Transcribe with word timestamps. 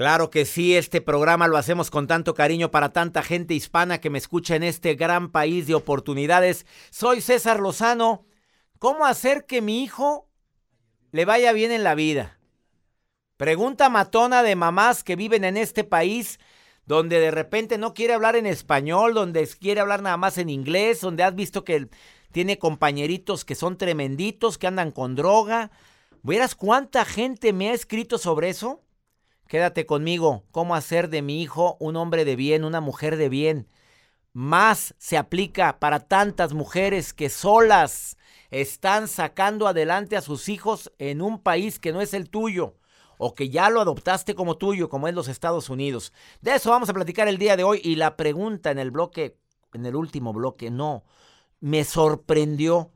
Claro 0.00 0.30
que 0.30 0.46
sí, 0.46 0.76
este 0.76 1.02
programa 1.02 1.46
lo 1.46 1.58
hacemos 1.58 1.90
con 1.90 2.06
tanto 2.06 2.32
cariño 2.32 2.70
para 2.70 2.90
tanta 2.90 3.22
gente 3.22 3.52
hispana 3.52 4.00
que 4.00 4.08
me 4.08 4.16
escucha 4.16 4.56
en 4.56 4.62
este 4.62 4.94
gran 4.94 5.30
país 5.30 5.66
de 5.66 5.74
oportunidades. 5.74 6.64
Soy 6.88 7.20
César 7.20 7.60
Lozano. 7.60 8.24
¿Cómo 8.78 9.04
hacer 9.04 9.44
que 9.44 9.60
mi 9.60 9.84
hijo 9.84 10.26
le 11.12 11.26
vaya 11.26 11.52
bien 11.52 11.70
en 11.70 11.84
la 11.84 11.94
vida? 11.94 12.38
Pregunta 13.36 13.90
matona 13.90 14.42
de 14.42 14.56
mamás 14.56 15.04
que 15.04 15.16
viven 15.16 15.44
en 15.44 15.58
este 15.58 15.84
país 15.84 16.40
donde 16.86 17.20
de 17.20 17.30
repente 17.30 17.76
no 17.76 17.92
quiere 17.92 18.14
hablar 18.14 18.36
en 18.36 18.46
español, 18.46 19.12
donde 19.12 19.46
quiere 19.48 19.82
hablar 19.82 20.00
nada 20.00 20.16
más 20.16 20.38
en 20.38 20.48
inglés, 20.48 21.02
donde 21.02 21.24
has 21.24 21.34
visto 21.34 21.62
que 21.62 21.88
tiene 22.32 22.58
compañeritos 22.58 23.44
que 23.44 23.54
son 23.54 23.76
tremenditos, 23.76 24.56
que 24.56 24.66
andan 24.66 24.92
con 24.92 25.14
droga. 25.14 25.70
¿Vieras 26.22 26.54
cuánta 26.54 27.04
gente 27.04 27.52
me 27.52 27.68
ha 27.68 27.74
escrito 27.74 28.16
sobre 28.16 28.48
eso? 28.48 28.82
Quédate 29.50 29.84
conmigo, 29.84 30.44
cómo 30.52 30.76
hacer 30.76 31.08
de 31.08 31.22
mi 31.22 31.42
hijo 31.42 31.76
un 31.80 31.96
hombre 31.96 32.24
de 32.24 32.36
bien, 32.36 32.62
una 32.62 32.80
mujer 32.80 33.16
de 33.16 33.28
bien. 33.28 33.66
Más 34.32 34.94
se 34.96 35.18
aplica 35.18 35.80
para 35.80 35.98
tantas 35.98 36.52
mujeres 36.52 37.12
que 37.12 37.28
solas 37.28 38.16
están 38.52 39.08
sacando 39.08 39.66
adelante 39.66 40.16
a 40.16 40.20
sus 40.20 40.48
hijos 40.48 40.92
en 41.00 41.20
un 41.20 41.42
país 41.42 41.80
que 41.80 41.90
no 41.90 42.00
es 42.00 42.14
el 42.14 42.30
tuyo 42.30 42.76
o 43.18 43.34
que 43.34 43.48
ya 43.48 43.70
lo 43.70 43.80
adoptaste 43.80 44.36
como 44.36 44.56
tuyo, 44.56 44.88
como 44.88 45.08
es 45.08 45.14
los 45.14 45.26
Estados 45.26 45.68
Unidos. 45.68 46.12
De 46.40 46.54
eso 46.54 46.70
vamos 46.70 46.88
a 46.88 46.94
platicar 46.94 47.26
el 47.26 47.38
día 47.38 47.56
de 47.56 47.64
hoy 47.64 47.80
y 47.82 47.96
la 47.96 48.16
pregunta 48.16 48.70
en 48.70 48.78
el 48.78 48.92
bloque, 48.92 49.36
en 49.74 49.84
el 49.84 49.96
último 49.96 50.32
bloque, 50.32 50.70
no, 50.70 51.02
me 51.58 51.82
sorprendió 51.82 52.92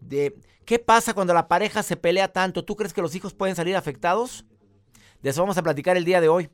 de 0.00 0.34
qué 0.64 0.78
pasa 0.78 1.12
cuando 1.12 1.34
la 1.34 1.46
pareja 1.46 1.82
se 1.82 1.98
pelea 1.98 2.32
tanto. 2.32 2.64
¿Tú 2.64 2.74
crees 2.74 2.94
que 2.94 3.02
los 3.02 3.14
hijos 3.14 3.34
pueden 3.34 3.54
salir 3.54 3.76
afectados? 3.76 4.46
De 5.22 5.30
eso 5.30 5.42
vamos 5.42 5.58
a 5.58 5.62
platicar 5.62 5.96
el 5.96 6.04
día 6.04 6.20
de 6.20 6.28
hoy. 6.28 6.50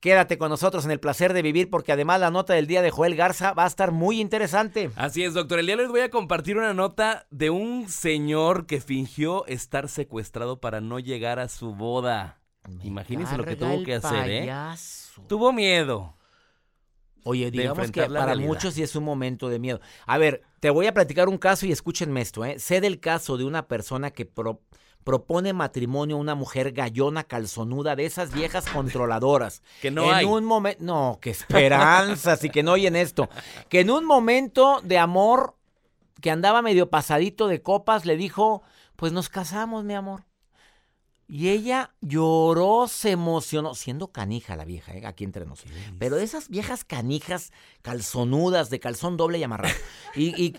Quédate 0.00 0.36
con 0.36 0.50
nosotros 0.50 0.84
en 0.84 0.90
el 0.90 1.00
placer 1.00 1.32
de 1.32 1.40
vivir 1.40 1.70
porque 1.70 1.90
además 1.90 2.20
la 2.20 2.30
nota 2.30 2.52
del 2.52 2.66
día 2.66 2.82
de 2.82 2.90
Joel 2.90 3.16
Garza 3.16 3.54
va 3.54 3.64
a 3.64 3.66
estar 3.66 3.90
muy 3.90 4.20
interesante. 4.20 4.90
Así 4.96 5.24
es, 5.24 5.32
doctor. 5.32 5.58
El 5.58 5.66
día 5.66 5.76
de 5.78 5.84
hoy 5.84 5.88
voy 5.88 6.00
a 6.02 6.10
compartir 6.10 6.58
una 6.58 6.74
nota 6.74 7.26
de 7.30 7.48
un 7.48 7.88
señor 7.88 8.66
que 8.66 8.82
fingió 8.82 9.46
estar 9.46 9.88
secuestrado 9.88 10.60
para 10.60 10.82
no 10.82 10.98
llegar 10.98 11.38
a 11.38 11.48
su 11.48 11.74
boda. 11.74 12.42
Imagínense 12.82 13.38
lo 13.38 13.44
que 13.44 13.56
tuvo 13.56 13.82
que 13.82 13.94
hacer, 13.94 14.30
¿eh? 14.30 14.52
Tuvo 15.26 15.54
miedo. 15.54 16.14
Oye, 17.24 17.50
digamos 17.50 17.90
que 17.90 18.06
para 18.06 18.36
muchos 18.36 18.74
sí 18.74 18.82
es 18.82 18.94
un 18.96 19.04
momento 19.04 19.48
de 19.48 19.58
miedo. 19.58 19.80
A 20.04 20.18
ver, 20.18 20.42
te 20.60 20.68
voy 20.68 20.86
a 20.86 20.92
platicar 20.92 21.30
un 21.30 21.38
caso 21.38 21.64
y 21.64 21.72
escúchenme 21.72 22.20
esto, 22.20 22.44
¿eh? 22.44 22.58
Sé 22.58 22.82
del 22.82 23.00
caso 23.00 23.38
de 23.38 23.44
una 23.44 23.66
persona 23.66 24.10
que 24.10 24.26
propone 25.04 25.52
matrimonio 25.52 26.16
a 26.16 26.18
una 26.18 26.34
mujer 26.34 26.72
gallona 26.72 27.24
calzonuda 27.24 27.94
de 27.94 28.06
esas 28.06 28.32
viejas 28.32 28.64
controladoras. 28.66 29.62
que 29.82 29.90
no 29.90 30.18
en 30.18 30.26
un 30.26 30.44
momento, 30.44 30.82
no, 30.82 31.18
qué 31.20 31.30
esperanzas 31.30 32.42
y 32.44 32.50
que 32.50 32.62
no 32.62 32.72
oyen 32.72 32.96
esto. 32.96 33.28
Que 33.68 33.80
en 33.80 33.90
un 33.90 34.04
momento 34.04 34.80
de 34.82 34.98
amor 34.98 35.54
que 36.20 36.30
andaba 36.30 36.62
medio 36.62 36.90
pasadito 36.90 37.46
de 37.48 37.62
copas 37.62 38.06
le 38.06 38.16
dijo, 38.16 38.62
"Pues 38.96 39.12
nos 39.12 39.28
casamos, 39.28 39.84
mi 39.84 39.94
amor." 39.94 40.24
Y 41.26 41.48
ella 41.48 41.94
lloró, 42.02 42.86
se 42.86 43.10
emocionó, 43.10 43.74
siendo 43.74 44.08
canija 44.08 44.56
la 44.56 44.66
vieja, 44.66 44.92
¿eh? 44.92 45.06
aquí 45.06 45.24
entre 45.24 45.46
nosotros. 45.46 45.74
Pero 45.98 46.18
esas 46.18 46.50
viejas 46.50 46.84
canijas 46.84 47.50
calzonudas, 47.80 48.68
de 48.68 48.78
calzón 48.78 49.16
doble 49.16 49.38
y 49.38 49.42
amarrado. 49.42 49.74
y, 50.14 50.40
y 50.42 50.56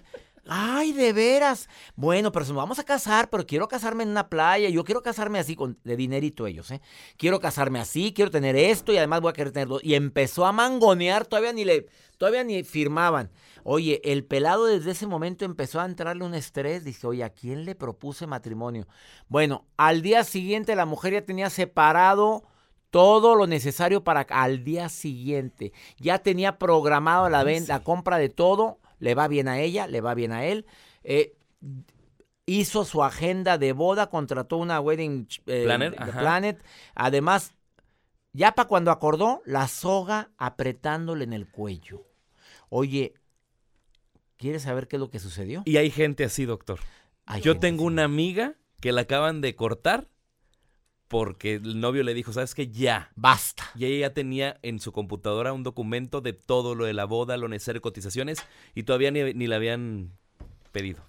Ay, 0.48 0.94
de 0.94 1.12
veras. 1.12 1.68
Bueno, 1.96 2.32
pero 2.32 2.46
nos 2.46 2.56
vamos 2.56 2.78
a 2.78 2.84
casar, 2.84 3.30
pero 3.30 3.48
quiero 3.48 3.68
casarme 3.68 4.04
en 4.04 4.10
una 4.10 4.30
playa. 4.30 4.70
Yo 4.70 4.84
quiero 4.84 5.02
casarme 5.02 5.40
así, 5.40 5.56
con, 5.56 5.80
de 5.84 5.96
dinerito 5.96 6.46
ellos, 6.46 6.70
¿eh? 6.70 6.82
Quiero 7.18 7.40
casarme 7.40 7.80
así, 7.80 8.14
quiero 8.14 8.30
tener 8.30 8.56
esto 8.56 8.94
y 8.94 8.98
además 8.98 9.22
voy 9.22 9.32
a 9.32 9.34
querer 9.34 9.52
tenerlo. 9.52 9.80
Y 9.82 9.96
empezó 9.96 10.46
a 10.46 10.52
mangonear, 10.52 11.26
todavía 11.26 11.52
ni 11.52 11.66
le, 11.66 11.88
todavía 12.18 12.44
ni 12.44 12.64
firmaban. 12.64 13.32
Oye, 13.64 14.02
el 14.04 14.24
pelado 14.24 14.66
desde 14.66 14.92
ese 14.92 15.08
momento 15.08 15.46
empezó 15.46 15.80
a 15.82 15.86
entrarle 15.86 16.24
un 16.24 16.36
estrés. 16.36 16.84
Dice, 16.84 17.08
oye, 17.08 17.24
¿a 17.24 17.32
quién 17.32 17.66
le 17.66 17.74
propuse 17.74 18.28
matrimonio? 18.28 18.88
Bueno, 19.28 19.66
al 19.78 20.04
día 20.04 20.24
siguiente 20.24 20.76
la 20.76 20.86
mujer 20.86 21.14
ya 21.14 21.26
tenía 21.26 21.50
separado 21.50 22.44
todo 22.92 23.34
lo 23.34 23.48
necesario 23.48 24.04
para 24.04 24.22
al 24.22 24.64
día 24.64 24.90
siguiente. 24.90 25.74
Ya 25.98 26.20
tenía 26.20 26.60
programado 26.60 27.30
la, 27.30 27.44
venta, 27.44 27.74
la 27.74 27.84
compra 27.84 28.20
de 28.20 28.30
todo 28.30 28.78
le 29.00 29.16
va 29.16 29.28
bien 29.28 29.48
a 29.48 29.60
ella, 29.60 29.88
le 29.88 30.02
va 30.02 30.14
bien 30.14 30.32
a 30.32 30.46
él. 30.46 30.66
Eh, 31.04 31.36
hizo 32.46 32.86
su 32.86 33.04
agenda 33.04 33.58
de 33.58 33.74
boda, 33.74 34.10
contrató 34.10 34.58
una 34.58 34.80
wedding 34.80 35.28
eh, 35.48 35.64
Planet, 35.66 35.96
Planet. 36.12 36.64
Además, 36.94 37.54
ya 38.34 38.54
para 38.54 38.68
cuando 38.68 38.92
acordó, 38.92 39.42
la 39.46 39.68
soga 39.68 40.32
apretándole 40.38 41.24
en 41.24 41.34
el 41.34 41.48
cuello. 41.48 42.06
Oye, 42.70 43.14
¿quieres 44.38 44.64
saber 44.64 44.88
qué 44.88 44.98
es 44.98 45.00
lo 45.00 45.10
que 45.10 45.20
sucedió? 45.20 45.64
Y 45.66 45.78
hay 45.78 45.90
gente 45.90 46.24
así, 46.24 46.46
doctor. 46.46 46.80
Yo 47.42 47.60
tengo 47.60 47.84
una 47.86 48.04
amiga 48.04 48.56
que 48.80 48.92
la 48.92 49.02
acaban 49.02 49.42
de 49.42 49.56
cortar 49.56 50.08
porque 51.08 51.56
el 51.56 51.80
novio 51.80 52.04
le 52.04 52.14
dijo, 52.14 52.34
¿sabes 52.34 52.56
qué? 52.56 52.68
Ya. 52.68 53.12
Basta. 53.16 53.64
Y 53.76 53.86
ella 53.86 54.08
ya 54.08 54.14
tenía 54.14 54.60
en 54.64 54.80
su 54.80 54.92
computadora 54.92 55.54
un 55.54 55.64
documento 55.64 56.22
de 56.22 56.34
todo 56.34 56.76
lo 56.76 56.86
de 56.86 56.94
la 56.94 57.06
boda, 57.06 57.38
lo 57.38 57.48
necesario, 57.48 57.82
cotizaciones, 57.82 58.40
y 58.74 58.84
todavía 58.84 59.12
ni, 59.12 59.34
ni 59.34 59.48
la 59.48 59.58
habían 59.58 60.12
pedido. 60.72 61.04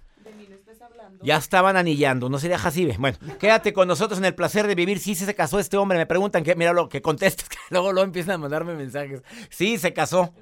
Ya 1.22 1.36
estaban 1.36 1.76
anillando, 1.76 2.28
no 2.28 2.38
sería 2.38 2.58
Jacibe. 2.58 2.96
Bueno, 2.98 3.18
quédate 3.40 3.72
con 3.72 3.88
nosotros 3.88 4.18
en 4.18 4.24
el 4.26 4.34
placer 4.34 4.66
de 4.66 4.74
vivir. 4.74 4.98
Sí, 4.98 5.14
se 5.14 5.34
casó 5.34 5.58
este 5.58 5.76
hombre. 5.76 5.98
Me 5.98 6.06
preguntan 6.06 6.44
que, 6.44 6.54
mira 6.54 6.72
lo 6.72 6.88
que 6.88 7.02
contestas, 7.02 7.48
que 7.48 7.56
luego, 7.70 7.92
lo 7.92 8.02
empiezan 8.02 8.34
a 8.34 8.38
mandarme 8.38 8.74
mensajes. 8.74 9.22
Sí, 9.50 9.78
se 9.78 9.92
casó. 9.92 10.34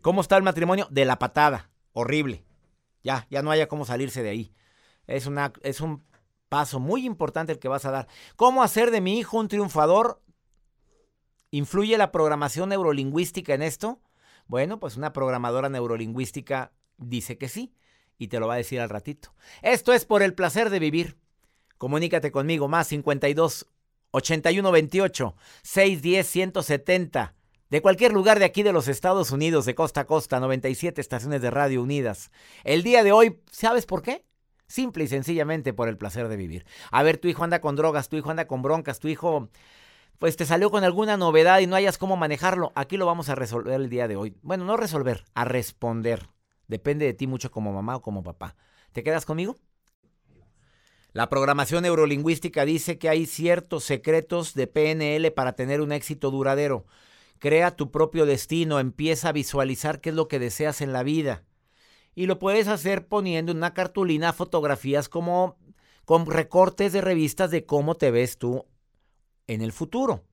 ¿Cómo 0.00 0.20
está 0.20 0.36
el 0.36 0.42
matrimonio? 0.42 0.88
De 0.90 1.04
la 1.04 1.18
patada. 1.18 1.70
Horrible. 1.92 2.44
Ya, 3.02 3.26
ya 3.30 3.42
no 3.42 3.50
haya 3.50 3.68
cómo 3.68 3.84
salirse 3.84 4.22
de 4.22 4.30
ahí. 4.30 4.54
Es, 5.06 5.26
una, 5.26 5.52
es 5.62 5.80
un 5.80 6.04
paso 6.52 6.80
muy 6.80 7.06
importante 7.06 7.50
el 7.50 7.58
que 7.58 7.68
vas 7.68 7.86
a 7.86 7.90
dar. 7.90 8.08
¿Cómo 8.36 8.62
hacer 8.62 8.90
de 8.90 9.00
mi 9.00 9.18
hijo 9.18 9.38
un 9.38 9.48
triunfador? 9.48 10.20
¿Influye 11.50 11.96
la 11.96 12.12
programación 12.12 12.68
neurolingüística 12.68 13.54
en 13.54 13.62
esto? 13.62 14.02
Bueno, 14.48 14.78
pues 14.78 14.98
una 14.98 15.14
programadora 15.14 15.70
neurolingüística 15.70 16.72
dice 16.98 17.38
que 17.38 17.48
sí 17.48 17.74
y 18.18 18.28
te 18.28 18.38
lo 18.38 18.48
va 18.48 18.54
a 18.54 18.58
decir 18.58 18.82
al 18.82 18.90
ratito. 18.90 19.32
Esto 19.62 19.94
es 19.94 20.04
por 20.04 20.22
el 20.22 20.34
placer 20.34 20.68
de 20.68 20.78
vivir. 20.78 21.16
Comunícate 21.78 22.30
conmigo 22.30 22.68
más 22.68 22.86
52 22.88 23.68
81 24.10 24.70
28 24.70 25.34
610 25.62 26.26
170 26.26 27.34
de 27.70 27.80
cualquier 27.80 28.12
lugar 28.12 28.38
de 28.38 28.44
aquí 28.44 28.62
de 28.62 28.74
los 28.74 28.88
Estados 28.88 29.30
Unidos, 29.30 29.64
de 29.64 29.74
costa 29.74 30.02
a 30.02 30.06
costa, 30.06 30.38
97 30.38 31.00
estaciones 31.00 31.40
de 31.40 31.50
radio 31.50 31.82
unidas. 31.82 32.30
El 32.62 32.82
día 32.82 33.02
de 33.02 33.12
hoy, 33.12 33.40
¿sabes 33.50 33.86
por 33.86 34.02
qué? 34.02 34.26
Simple 34.72 35.04
y 35.04 35.06
sencillamente 35.06 35.74
por 35.74 35.90
el 35.90 35.98
placer 35.98 36.28
de 36.28 36.36
vivir. 36.38 36.64
A 36.90 37.02
ver, 37.02 37.18
tu 37.18 37.28
hijo 37.28 37.44
anda 37.44 37.60
con 37.60 37.76
drogas, 37.76 38.08
tu 38.08 38.16
hijo 38.16 38.30
anda 38.30 38.46
con 38.46 38.62
broncas, 38.62 39.00
tu 39.00 39.08
hijo 39.08 39.50
pues 40.18 40.38
te 40.38 40.46
salió 40.46 40.70
con 40.70 40.82
alguna 40.82 41.18
novedad 41.18 41.58
y 41.58 41.66
no 41.66 41.76
hayas 41.76 41.98
cómo 41.98 42.16
manejarlo. 42.16 42.72
Aquí 42.74 42.96
lo 42.96 43.04
vamos 43.04 43.28
a 43.28 43.34
resolver 43.34 43.74
el 43.74 43.90
día 43.90 44.08
de 44.08 44.16
hoy. 44.16 44.34
Bueno, 44.40 44.64
no 44.64 44.78
resolver, 44.78 45.26
a 45.34 45.44
responder. 45.44 46.30
Depende 46.68 47.04
de 47.04 47.12
ti 47.12 47.26
mucho 47.26 47.50
como 47.50 47.70
mamá 47.70 47.96
o 47.96 48.00
como 48.00 48.22
papá. 48.22 48.56
¿Te 48.92 49.02
quedas 49.02 49.26
conmigo? 49.26 49.58
La 51.12 51.28
programación 51.28 51.82
neurolingüística 51.82 52.64
dice 52.64 52.98
que 52.98 53.10
hay 53.10 53.26
ciertos 53.26 53.84
secretos 53.84 54.54
de 54.54 54.68
PNL 54.68 55.32
para 55.32 55.52
tener 55.52 55.82
un 55.82 55.92
éxito 55.92 56.30
duradero. 56.30 56.86
Crea 57.38 57.76
tu 57.76 57.90
propio 57.90 58.24
destino, 58.24 58.80
empieza 58.80 59.28
a 59.28 59.32
visualizar 59.32 60.00
qué 60.00 60.08
es 60.08 60.14
lo 60.14 60.28
que 60.28 60.38
deseas 60.38 60.80
en 60.80 60.94
la 60.94 61.02
vida. 61.02 61.44
Y 62.14 62.26
lo 62.26 62.38
puedes 62.38 62.68
hacer 62.68 63.06
poniendo 63.06 63.52
en 63.52 63.58
una 63.58 63.74
cartulina 63.74 64.32
fotografías 64.32 65.08
como 65.08 65.56
con 66.04 66.26
recortes 66.26 66.92
de 66.92 67.00
revistas 67.00 67.50
de 67.50 67.64
cómo 67.64 67.94
te 67.94 68.10
ves 68.10 68.38
tú 68.38 68.66
en 69.46 69.62
el 69.62 69.72
futuro. 69.72 70.24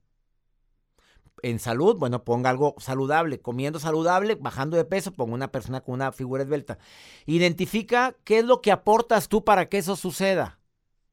En 1.42 1.60
salud, 1.60 1.96
bueno, 1.98 2.26
ponga 2.26 2.50
algo 2.50 2.76
saludable, 2.80 3.40
comiendo 3.40 3.80
saludable, 3.80 4.36
bajando 4.36 4.76
de 4.76 4.84
peso, 4.84 5.14
ponga 5.14 5.34
una 5.34 5.52
persona 5.52 5.82
con 5.82 5.94
una 5.94 6.12
figura 6.12 6.44
esbelta. 6.44 6.80
Identifica 7.26 8.16
qué 8.26 8.40
es 8.40 8.46
lo 8.46 8.62
que 8.62 8.74
aportas 8.74 9.30
tú 9.30 9.46
para 9.46 9.70
que 9.70 9.78
eso 9.78 9.96
suceda. 9.96 10.60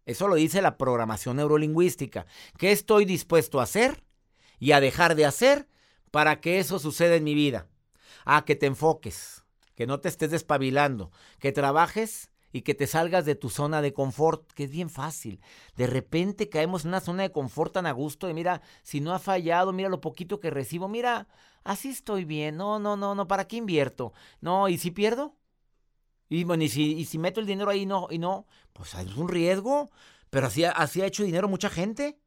Eso 0.04 0.26
lo 0.26 0.34
dice 0.34 0.62
la 0.62 0.78
programación 0.78 1.36
neurolingüística. 1.36 2.26
¿Qué 2.58 2.72
estoy 2.72 3.04
dispuesto 3.04 3.60
a 3.60 3.64
hacer 3.64 4.04
y 4.58 4.72
a 4.72 4.80
dejar 4.80 5.14
de 5.14 5.26
hacer 5.26 5.68
para 6.10 6.40
que 6.40 6.58
eso 6.58 6.80
suceda 6.80 7.14
en 7.14 7.24
mi 7.24 7.34
vida? 7.34 7.68
A 8.24 8.44
que 8.44 8.56
te 8.56 8.66
enfoques 8.66 9.45
que 9.76 9.86
no 9.86 10.00
te 10.00 10.08
estés 10.08 10.30
despabilando, 10.32 11.12
que 11.38 11.52
trabajes 11.52 12.30
y 12.52 12.62
que 12.62 12.74
te 12.74 12.86
salgas 12.86 13.24
de 13.26 13.34
tu 13.34 13.50
zona 13.50 13.82
de 13.82 13.92
confort, 13.92 14.50
que 14.52 14.64
es 14.64 14.70
bien 14.70 14.90
fácil. 14.90 15.40
De 15.76 15.86
repente 15.86 16.48
caemos 16.48 16.84
en 16.84 16.88
una 16.90 17.00
zona 17.00 17.22
de 17.24 17.32
confort 17.32 17.74
tan 17.74 17.86
a 17.86 17.92
gusto 17.92 18.26
de, 18.26 18.34
mira, 18.34 18.62
si 18.82 19.00
no 19.00 19.12
ha 19.14 19.18
fallado, 19.20 19.72
mira 19.72 19.88
lo 19.90 20.00
poquito 20.00 20.40
que 20.40 20.50
recibo, 20.50 20.88
mira, 20.88 21.28
así 21.64 21.90
estoy 21.90 22.24
bien, 22.24 22.56
no, 22.56 22.78
no, 22.80 22.96
no, 22.96 23.14
no, 23.14 23.28
¿para 23.28 23.46
qué 23.46 23.56
invierto? 23.56 24.12
No, 24.40 24.68
¿y 24.68 24.78
si 24.78 24.90
pierdo? 24.90 25.36
Y 26.28 26.44
bueno, 26.44 26.64
y 26.64 26.68
si, 26.68 26.94
y 26.94 27.04
si 27.04 27.18
meto 27.18 27.40
el 27.40 27.46
dinero 27.46 27.70
ahí 27.70 27.86
no, 27.86 28.08
y 28.10 28.18
no, 28.18 28.46
pues 28.72 28.94
es 28.94 29.16
un 29.16 29.28
riesgo, 29.28 29.90
pero 30.30 30.48
así 30.48 30.64
ha 30.64 31.06
hecho 31.06 31.24
dinero 31.24 31.48
mucha 31.48 31.70
gente. 31.70 32.18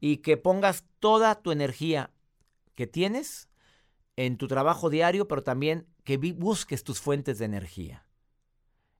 y 0.00 0.18
que 0.18 0.36
pongas 0.36 0.84
toda 0.98 1.36
tu 1.36 1.52
energía 1.52 2.10
que 2.74 2.86
tienes 2.86 3.48
en 4.16 4.36
tu 4.36 4.48
trabajo 4.48 4.90
diario, 4.90 5.28
pero 5.28 5.42
también 5.42 5.86
que 6.04 6.16
busques 6.16 6.84
tus 6.84 7.00
fuentes 7.00 7.38
de 7.38 7.44
energía. 7.46 8.06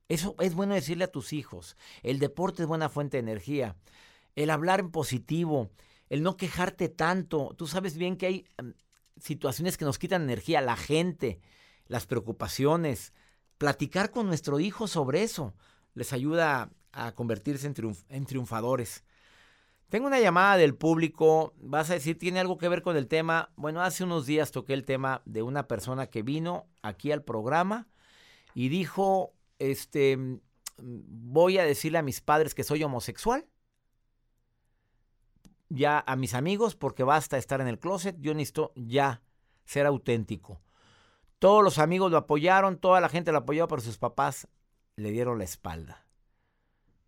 Eso 0.09 0.35
es 0.39 0.53
bueno 0.53 0.73
decirle 0.73 1.05
a 1.05 1.11
tus 1.11 1.33
hijos. 1.33 1.77
El 2.01 2.19
deporte 2.19 2.63
es 2.63 2.67
buena 2.67 2.89
fuente 2.89 3.17
de 3.17 3.21
energía. 3.21 3.75
El 4.35 4.49
hablar 4.49 4.79
en 4.79 4.91
positivo, 4.91 5.71
el 6.09 6.23
no 6.23 6.37
quejarte 6.37 6.89
tanto. 6.89 7.55
Tú 7.57 7.67
sabes 7.67 7.97
bien 7.97 8.17
que 8.17 8.25
hay 8.25 8.45
em, 8.57 8.73
situaciones 9.19 9.77
que 9.77 9.85
nos 9.85 9.99
quitan 9.99 10.23
energía, 10.23 10.61
la 10.61 10.75
gente, 10.75 11.39
las 11.87 12.05
preocupaciones. 12.05 13.13
Platicar 13.57 14.11
con 14.11 14.27
nuestro 14.27 14.59
hijo 14.59 14.87
sobre 14.87 15.23
eso 15.23 15.53
les 15.93 16.11
ayuda 16.13 16.71
a 16.91 17.13
convertirse 17.13 17.67
en, 17.67 17.75
en 18.09 18.25
triunfadores. 18.25 19.03
Tengo 19.93 20.07
una 20.07 20.19
llamada 20.19 20.57
del 20.57 20.73
público, 20.73 21.53
vas 21.59 21.91
a 21.91 21.93
decir, 21.93 22.17
¿tiene 22.17 22.39
algo 22.39 22.57
que 22.57 22.67
ver 22.67 22.81
con 22.81 22.97
el 22.97 23.07
tema? 23.07 23.51
Bueno, 23.55 23.79
hace 23.79 24.03
unos 24.03 24.25
días 24.25 24.49
toqué 24.49 24.73
el 24.73 24.85
tema 24.85 25.21
de 25.25 25.43
una 25.43 25.67
persona 25.67 26.07
que 26.07 26.23
vino 26.23 26.65
aquí 26.81 27.11
al 27.11 27.21
programa 27.21 27.87
y 28.55 28.69
dijo, 28.69 29.35
este, 29.59 30.17
voy 30.79 31.59
a 31.59 31.63
decirle 31.63 31.99
a 31.99 32.01
mis 32.01 32.21
padres 32.21 32.55
que 32.55 32.63
soy 32.63 32.81
homosexual, 32.81 33.45
ya 35.69 36.03
a 36.07 36.15
mis 36.15 36.33
amigos, 36.33 36.75
porque 36.75 37.03
basta 37.03 37.37
estar 37.37 37.61
en 37.61 37.67
el 37.67 37.77
closet, 37.77 38.15
yo 38.19 38.33
necesito 38.33 38.73
ya 38.75 39.21
ser 39.63 39.85
auténtico. 39.85 40.59
Todos 41.37 41.63
los 41.63 41.77
amigos 41.77 42.09
lo 42.09 42.17
apoyaron, 42.17 42.79
toda 42.79 42.99
la 42.99 43.09
gente 43.09 43.31
lo 43.31 43.37
apoyó, 43.37 43.67
pero 43.67 43.83
sus 43.83 43.99
papás 43.99 44.47
le 44.95 45.11
dieron 45.11 45.37
la 45.37 45.43
espalda. 45.43 46.02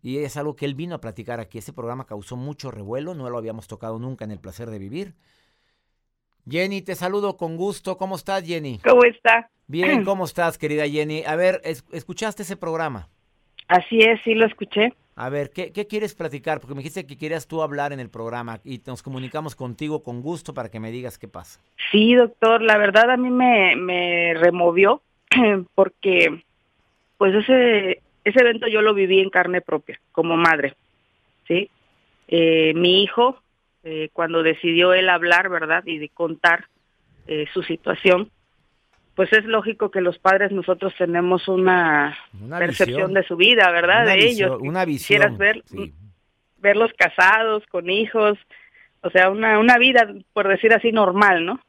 Y 0.06 0.18
es 0.18 0.36
algo 0.36 0.54
que 0.54 0.66
él 0.66 0.76
vino 0.76 0.94
a 0.94 1.00
platicar 1.00 1.40
aquí. 1.40 1.58
Ese 1.58 1.72
programa 1.72 2.06
causó 2.06 2.36
mucho 2.36 2.70
revuelo, 2.70 3.12
no 3.14 3.28
lo 3.28 3.38
habíamos 3.38 3.66
tocado 3.66 3.98
nunca 3.98 4.24
en 4.24 4.30
el 4.30 4.38
placer 4.38 4.70
de 4.70 4.78
vivir. 4.78 5.14
Jenny, 6.48 6.80
te 6.80 6.94
saludo 6.94 7.36
con 7.36 7.56
gusto. 7.56 7.96
¿Cómo 7.96 8.14
estás, 8.14 8.46
Jenny? 8.46 8.78
¿Cómo 8.88 9.02
está? 9.02 9.50
Bien, 9.66 10.04
¿cómo 10.04 10.24
estás, 10.24 10.58
querida 10.58 10.86
Jenny? 10.86 11.24
A 11.24 11.34
ver, 11.34 11.60
¿escuchaste 11.64 12.44
ese 12.44 12.56
programa? 12.56 13.08
Así 13.66 13.98
es, 13.98 14.20
sí 14.22 14.36
lo 14.36 14.46
escuché. 14.46 14.92
A 15.16 15.28
ver, 15.28 15.50
¿qué, 15.50 15.72
¿qué, 15.72 15.88
quieres 15.88 16.14
platicar? 16.14 16.60
Porque 16.60 16.76
me 16.76 16.82
dijiste 16.82 17.04
que 17.04 17.18
querías 17.18 17.48
tú 17.48 17.60
hablar 17.60 17.92
en 17.92 17.98
el 17.98 18.08
programa 18.08 18.60
y 18.62 18.80
nos 18.86 19.02
comunicamos 19.02 19.56
contigo 19.56 20.04
con 20.04 20.22
gusto 20.22 20.54
para 20.54 20.68
que 20.68 20.78
me 20.78 20.92
digas 20.92 21.18
qué 21.18 21.26
pasa. 21.26 21.60
Sí, 21.90 22.14
doctor, 22.14 22.62
la 22.62 22.78
verdad 22.78 23.10
a 23.10 23.16
mí 23.16 23.30
me, 23.30 23.74
me 23.74 24.34
removió 24.34 25.02
porque 25.74 26.44
pues 27.18 27.34
ese 27.34 28.02
ese 28.26 28.40
evento 28.40 28.66
yo 28.66 28.82
lo 28.82 28.92
viví 28.92 29.20
en 29.20 29.30
carne 29.30 29.60
propia, 29.60 30.00
como 30.10 30.36
madre, 30.36 30.74
¿sí? 31.46 31.70
Eh, 32.26 32.74
mi 32.74 33.04
hijo, 33.04 33.40
eh, 33.84 34.08
cuando 34.12 34.42
decidió 34.42 34.92
él 34.94 35.08
hablar, 35.08 35.48
¿verdad? 35.48 35.84
Y 35.86 35.98
de 35.98 36.08
contar 36.08 36.66
eh, 37.28 37.46
su 37.54 37.62
situación, 37.62 38.32
pues 39.14 39.32
es 39.32 39.44
lógico 39.44 39.92
que 39.92 40.00
los 40.00 40.18
padres 40.18 40.50
nosotros 40.50 40.92
tenemos 40.98 41.46
una, 41.46 42.18
percepción 42.58 43.14
de 43.14 43.22
su 43.22 43.36
vida, 43.36 43.70
¿verdad? 43.70 44.06
de 44.06 44.26
ellos. 44.26 44.58
Una 44.60 44.84
visión. 44.84 45.20
Quieras 45.20 45.38
ver, 45.38 45.62
verlos 46.58 46.90
casados, 46.98 47.64
con 47.68 47.88
hijos, 47.88 48.36
o 49.02 49.10
sea, 49.10 49.30
una, 49.30 49.60
una 49.60 49.78
vida, 49.78 50.12
por 50.32 50.48
decir 50.48 50.74
así, 50.74 50.90
normal, 50.90 51.46
¿no? 51.46 51.60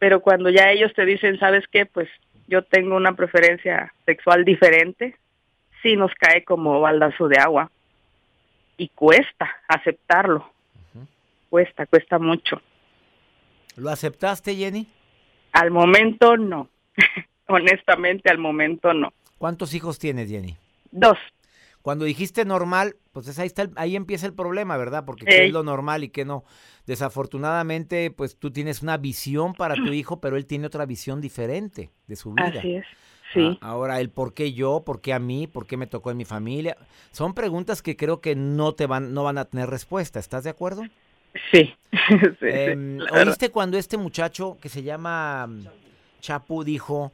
Pero 0.00 0.20
cuando 0.20 0.50
ya 0.50 0.72
ellos 0.72 0.92
te 0.94 1.04
dicen, 1.04 1.38
¿sabes 1.38 1.64
qué? 1.70 1.86
Pues 1.86 2.08
yo 2.48 2.62
tengo 2.62 2.96
una 2.96 3.14
preferencia 3.14 3.94
sexual 4.04 4.44
diferente, 4.44 5.14
sí 5.82 5.96
nos 5.96 6.12
cae 6.14 6.44
como 6.44 6.80
baldazo 6.80 7.28
de 7.28 7.38
agua. 7.38 7.70
Y 8.76 8.88
cuesta 8.88 9.48
aceptarlo. 9.66 10.50
Cuesta, 11.50 11.86
cuesta 11.86 12.18
mucho. 12.18 12.60
¿Lo 13.76 13.90
aceptaste, 13.90 14.54
Jenny? 14.54 14.86
Al 15.52 15.70
momento 15.70 16.36
no. 16.36 16.68
Honestamente, 17.48 18.30
al 18.30 18.38
momento 18.38 18.92
no. 18.92 19.12
¿Cuántos 19.38 19.72
hijos 19.74 19.98
tienes, 19.98 20.28
Jenny? 20.28 20.56
Dos. 20.90 21.18
Cuando 21.80 22.04
dijiste 22.04 22.44
normal, 22.44 22.96
pues 23.12 23.38
ahí 23.38 23.46
está, 23.46 23.70
ahí 23.76 23.96
empieza 23.96 24.26
el 24.26 24.34
problema, 24.34 24.76
¿verdad? 24.76 25.04
Porque 25.04 25.24
qué 25.24 25.46
es 25.46 25.52
lo 25.52 25.62
normal 25.62 26.04
y 26.04 26.10
qué 26.10 26.24
no. 26.24 26.44
Desafortunadamente, 26.86 28.10
pues 28.10 28.36
tú 28.36 28.50
tienes 28.50 28.82
una 28.82 28.96
visión 28.96 29.54
para 29.54 29.74
tu 29.74 29.92
hijo, 29.94 30.20
pero 30.20 30.36
él 30.36 30.46
tiene 30.46 30.66
otra 30.66 30.84
visión 30.84 31.20
diferente 31.20 31.90
de 32.06 32.16
su 32.16 32.34
vida. 32.34 32.58
Así 32.58 32.74
es. 32.74 32.86
Sí. 33.32 33.58
ahora, 33.60 34.00
el 34.00 34.10
por 34.10 34.32
qué 34.32 34.52
yo, 34.52 34.82
por 34.84 35.00
qué 35.00 35.12
a 35.12 35.18
mí, 35.18 35.46
por 35.46 35.66
qué 35.66 35.76
me 35.76 35.86
tocó 35.86 36.10
en 36.10 36.16
mi 36.16 36.24
familia, 36.24 36.76
son 37.10 37.34
preguntas 37.34 37.82
que 37.82 37.96
creo 37.96 38.20
que 38.20 38.34
no 38.34 38.72
te 38.72 38.86
van, 38.86 39.12
no 39.12 39.24
van 39.24 39.38
a 39.38 39.44
tener 39.44 39.68
respuesta. 39.68 40.18
¿Estás 40.18 40.44
de 40.44 40.50
acuerdo? 40.50 40.82
Sí. 41.52 41.74
Em, 42.40 42.98
¿Oíste 43.12 43.50
cuando 43.50 43.76
este 43.78 43.96
muchacho 43.96 44.58
que 44.60 44.68
se 44.68 44.82
llama 44.82 45.46
mm, 45.46 45.66
Chapu 46.20 46.64
dijo, 46.64 47.12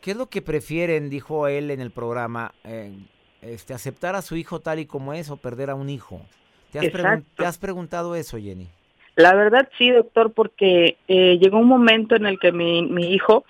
¿qué 0.00 0.12
es 0.12 0.16
lo 0.16 0.26
que 0.26 0.42
prefieren, 0.42 1.10
dijo 1.10 1.48
él 1.48 1.70
en 1.70 1.80
el 1.80 1.90
programa, 1.90 2.52
eh, 2.64 2.92
este, 3.42 3.74
aceptar 3.74 4.14
a 4.14 4.22
su 4.22 4.36
hijo 4.36 4.60
tal 4.60 4.78
y 4.78 4.86
como 4.86 5.12
es 5.12 5.30
o 5.30 5.36
perder 5.36 5.70
a 5.70 5.74
un 5.74 5.90
hijo? 5.90 6.20
¿Te 6.72 6.78
has, 6.78 7.24
¿te 7.34 7.46
has 7.46 7.58
preguntado 7.58 8.14
eso, 8.14 8.38
Jenny? 8.38 8.68
La 9.16 9.34
verdad 9.34 9.68
sí, 9.76 9.90
doctor, 9.90 10.32
porque 10.32 10.96
eh, 11.08 11.38
llegó 11.38 11.58
un 11.58 11.66
momento 11.66 12.14
en 12.14 12.26
el 12.26 12.38
que 12.38 12.52
mi, 12.52 12.82
mi 12.82 13.12
hijo 13.12 13.44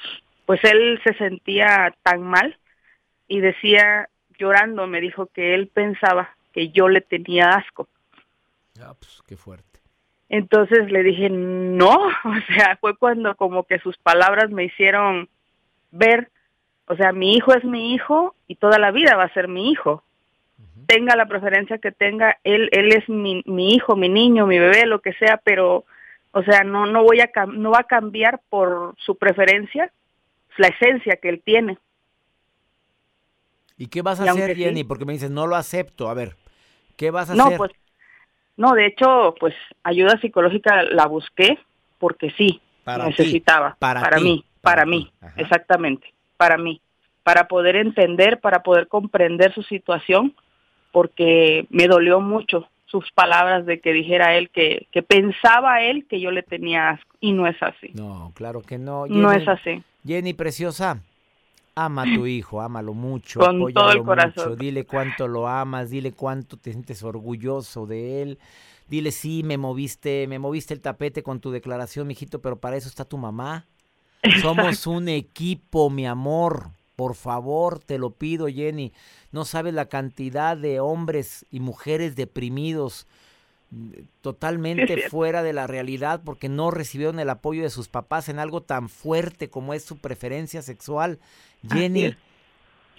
pues 0.49 0.65
él 0.65 0.99
se 1.05 1.13
sentía 1.19 1.95
tan 2.03 2.23
mal 2.23 2.57
y 3.29 3.41
decía 3.41 4.09
llorando, 4.39 4.87
me 4.87 5.03
dijo 5.03 5.27
que 5.27 5.55
él 5.55 5.69
pensaba 5.69 6.35
que 6.55 6.71
yo 6.71 6.89
le 6.89 7.03
tenía 7.03 7.51
asco. 7.51 7.87
Ah, 8.81 8.95
pues 8.99 9.21
qué 9.29 9.37
fuerte. 9.37 9.81
Entonces 10.31 10.91
le 10.91 11.03
dije, 11.03 11.29
no, 11.29 11.97
o 12.25 12.35
sea, 12.47 12.79
fue 12.81 12.97
cuando 12.97 13.37
como 13.37 13.65
que 13.65 13.79
sus 13.81 13.99
palabras 13.99 14.49
me 14.49 14.65
hicieron 14.65 15.29
ver, 15.91 16.31
o 16.87 16.97
sea, 16.97 17.13
mi 17.13 17.35
hijo 17.35 17.53
es 17.53 17.65
mi 17.65 17.93
hijo 17.93 18.35
y 18.47 18.55
toda 18.55 18.79
la 18.79 18.91
vida 18.91 19.17
va 19.17 19.25
a 19.25 19.35
ser 19.35 19.49
mi 19.49 19.71
hijo. 19.71 20.03
Tenga 20.87 21.15
la 21.15 21.27
preferencia 21.27 21.77
que 21.77 21.93
tenga, 21.93 22.39
él, 22.43 22.71
él 22.73 22.91
es 22.93 23.07
mi, 23.11 23.43
mi 23.45 23.75
hijo, 23.75 23.97
mi 23.97 24.09
niño, 24.09 24.47
mi 24.47 24.59
bebé, 24.59 24.87
lo 24.87 25.03
que 25.03 25.13
sea, 25.13 25.37
pero, 25.45 25.85
o 26.33 26.43
sea, 26.43 26.65
no, 26.65 26.87
no 26.87 27.03
voy 27.03 27.21
a, 27.21 27.31
no 27.49 27.73
va 27.73 27.81
a 27.81 27.85
cambiar 27.85 28.41
por 28.49 28.95
su 28.97 29.19
preferencia 29.19 29.93
la 30.59 30.69
esencia 30.69 31.17
que 31.17 31.29
él 31.29 31.43
tiene. 31.45 31.79
¿Y 33.77 33.87
qué 33.87 34.03
vas 34.03 34.21
a 34.21 34.31
hacer, 34.31 34.57
Jenny? 34.57 34.85
Porque 34.85 35.05
me 35.05 35.13
dices, 35.13 35.31
no 35.31 35.47
lo 35.47 35.57
acepto. 35.57 36.11
A 36.11 36.15
ver, 36.15 36.37
¿qué 36.97 37.11
vas 37.11 37.31
a 37.31 37.35
no, 37.35 37.47
hacer? 37.47 37.59
Pues, 37.59 37.71
no, 38.57 38.73
de 38.73 38.87
hecho, 38.87 39.35
pues 39.39 39.55
ayuda 39.85 40.21
psicológica 40.21 40.83
la 40.83 41.07
busqué 41.07 41.59
porque 41.99 42.31
sí, 42.37 42.61
necesitaba. 43.07 43.77
para, 43.79 44.19
mí, 44.19 44.45
para, 44.61 44.85
mí, 44.85 45.11
exactamente, 45.37 46.13
para 46.37 46.59
mí. 46.59 46.81
Para 47.23 47.47
poder 47.47 47.77
entender, 47.77 48.41
para 48.41 48.63
poder 48.63 48.89
comprender 48.89 49.53
su 49.53 49.63
situación, 49.63 50.35
porque 50.93 51.67
me 51.71 51.87
dolió 51.87 52.21
mucho 52.21 52.69
sus 52.87 53.11
palabras 53.13 53.67
de 53.67 53.81
que 53.81 53.93
dijera 53.93 54.35
él 54.37 54.49
que, 54.51 54.87
que 54.91 55.03
pensaba 55.03 55.83
él 55.83 56.07
que 56.09 56.21
yo 56.21 56.31
le 56.31 56.43
tenía 56.43 56.91
asco 56.91 57.17
y 57.21 57.33
no 57.33 57.47
es 57.47 57.63
así. 57.63 57.91
No, 57.95 58.33
claro 58.35 58.63
que 58.63 58.79
no. 58.79 59.07
no 59.07 59.31
es 59.31 59.47
así. 59.47 59.83
Jenny 60.07 60.33
preciosa, 60.35 61.03
ama 61.75 62.03
a 62.03 62.15
tu 62.15 62.27
hijo, 62.27 62.61
ámalo 62.61 62.95
mucho, 62.95 63.41
Con 63.41 63.73
todo 63.73 63.93
el 63.93 64.03
corazón. 64.03 64.57
dile 64.57 64.85
cuánto 64.85 65.29
lo 65.29 65.49
amas, 65.49 65.91
dile 65.91 66.13
cuánto 66.13 66.57
te 66.57 66.73
sientes 66.73 67.03
orgulloso 67.03 67.87
de 67.87 68.23
él. 68.23 68.39
Dile 68.89 69.13
sí, 69.13 69.43
me 69.45 69.59
moviste, 69.59 70.27
me 70.29 70.39
moviste 70.39 70.73
el 70.73 70.81
tapete 70.81 71.23
con 71.23 71.41
tu 71.41 71.51
declaración, 71.51 72.07
mijito, 72.07 72.41
pero 72.41 72.57
para 72.59 72.77
eso 72.77 72.89
está 72.89 73.05
tu 73.05 73.19
mamá. 73.19 73.67
Somos 74.41 74.87
un 74.87 75.09
equipo, 75.09 75.91
mi 75.91 76.07
amor. 76.07 76.71
Por 76.97 77.15
favor, 77.15 77.79
te 77.79 77.99
lo 77.99 78.11
pido, 78.11 78.49
Jenny. 78.49 78.93
No 79.31 79.45
sabes 79.45 79.73
la 79.75 79.87
cantidad 79.87 80.57
de 80.57 80.81
hombres 80.81 81.47
y 81.51 81.61
mujeres 81.61 82.17
deprimidos, 82.17 83.07
totalmente 84.23 85.09
fuera 85.09 85.43
de 85.43 85.53
la 85.53 85.67
realidad 85.67 86.23
porque 86.25 86.49
no 86.49 86.71
recibieron 86.71 87.21
el 87.21 87.29
apoyo 87.29 87.63
de 87.63 87.71
sus 87.71 87.89
papás 87.89 88.29
en 88.29 88.39
algo 88.39 88.63
tan 88.63 88.89
fuerte 88.89 89.51
como 89.51 89.75
es 89.75 89.85
su 89.85 89.99
preferencia 89.99 90.63
sexual. 90.63 91.19
Jenny, 91.71 92.15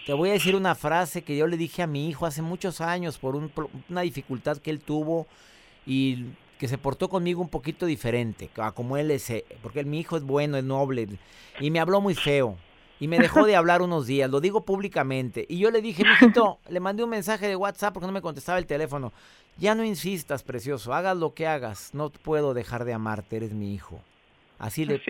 te 0.06 0.14
voy 0.14 0.30
a 0.30 0.34
decir 0.34 0.56
una 0.56 0.76
frase 0.76 1.24
que 1.24 1.36
yo 1.36 1.48
le 1.48 1.58
dije 1.58 1.82
a 1.82 1.88
mi 1.88 2.08
hijo 2.08 2.26
hace 2.26 2.42
muchos 2.42 2.82
años 2.82 3.18
por 3.18 3.50
una 3.90 4.02
dificultad 4.02 4.58
que 4.58 4.70
él 4.70 4.80
tuvo 4.80 5.28
y 5.86 6.26
que 6.60 6.68
se 6.68 6.78
portó 6.78 7.10
conmigo 7.10 7.42
un 7.42 7.50
poquito 7.50 7.86
diferente, 7.86 8.50
como 8.76 8.98
él 8.98 9.12
es, 9.12 9.30
eh, 9.30 9.46
porque 9.64 9.84
mi 9.86 10.00
hijo 10.00 10.18
es 10.18 10.24
bueno, 10.24 10.58
es 10.58 10.64
noble, 10.64 11.08
y 11.60 11.72
me 11.72 11.80
habló 11.80 12.02
muy 12.02 12.16
feo 12.16 12.58
y 13.00 13.08
me 13.08 13.18
dejó 13.20 13.46
de 13.46 13.56
hablar 13.56 13.82
unos 13.82 14.08
días, 14.08 14.30
lo 14.30 14.42
digo 14.42 14.66
públicamente. 14.66 15.46
Y 15.48 15.58
yo 15.58 15.72
le 15.72 15.82
dije, 15.82 16.04
mijito, 16.04 16.60
le 16.70 16.80
mandé 16.80 17.04
un 17.04 17.10
mensaje 17.10 17.48
de 17.48 17.56
WhatsApp 17.56 17.94
porque 17.94 18.08
no 18.08 18.14
me 18.14 18.22
contestaba 18.22 18.60
el 18.60 18.66
teléfono. 18.66 19.14
Ya 19.58 19.74
no 19.76 19.84
insistas, 19.84 20.44
precioso, 20.44 20.94
hagas 20.94 21.18
lo 21.18 21.34
que 21.34 21.48
hagas, 21.48 21.92
no 21.94 22.10
puedo 22.10 22.54
dejar 22.54 22.86
de 22.86 22.94
amarte, 22.94 23.38
eres 23.38 23.54
mi 23.54 23.74
hijo. 23.74 24.02
Así 24.58 24.86
le... 24.86 25.02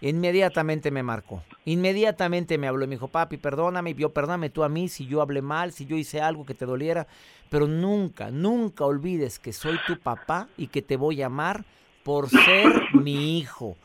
Inmediatamente 0.00 0.90
me 0.90 1.02
marcó. 1.02 1.42
Inmediatamente 1.64 2.56
me 2.58 2.68
habló 2.68 2.84
y 2.84 2.88
me 2.88 2.94
dijo, 2.96 3.08
papi, 3.08 3.36
perdóname, 3.36 3.94
yo 3.94 4.10
perdóname 4.10 4.50
tú 4.50 4.62
a 4.62 4.68
mí 4.68 4.88
si 4.88 5.06
yo 5.06 5.22
hablé 5.22 5.42
mal, 5.42 5.72
si 5.72 5.86
yo 5.86 5.96
hice 5.96 6.20
algo 6.20 6.46
que 6.46 6.54
te 6.54 6.66
doliera. 6.66 7.06
Pero 7.48 7.66
nunca, 7.66 8.30
nunca 8.30 8.84
olvides 8.84 9.38
que 9.38 9.52
soy 9.52 9.78
tu 9.86 9.98
papá 9.98 10.48
y 10.56 10.68
que 10.68 10.82
te 10.82 10.96
voy 10.96 11.22
a 11.22 11.26
amar 11.26 11.64
por 12.04 12.28
ser 12.28 12.94
mi 12.94 13.38
hijo. 13.38 13.76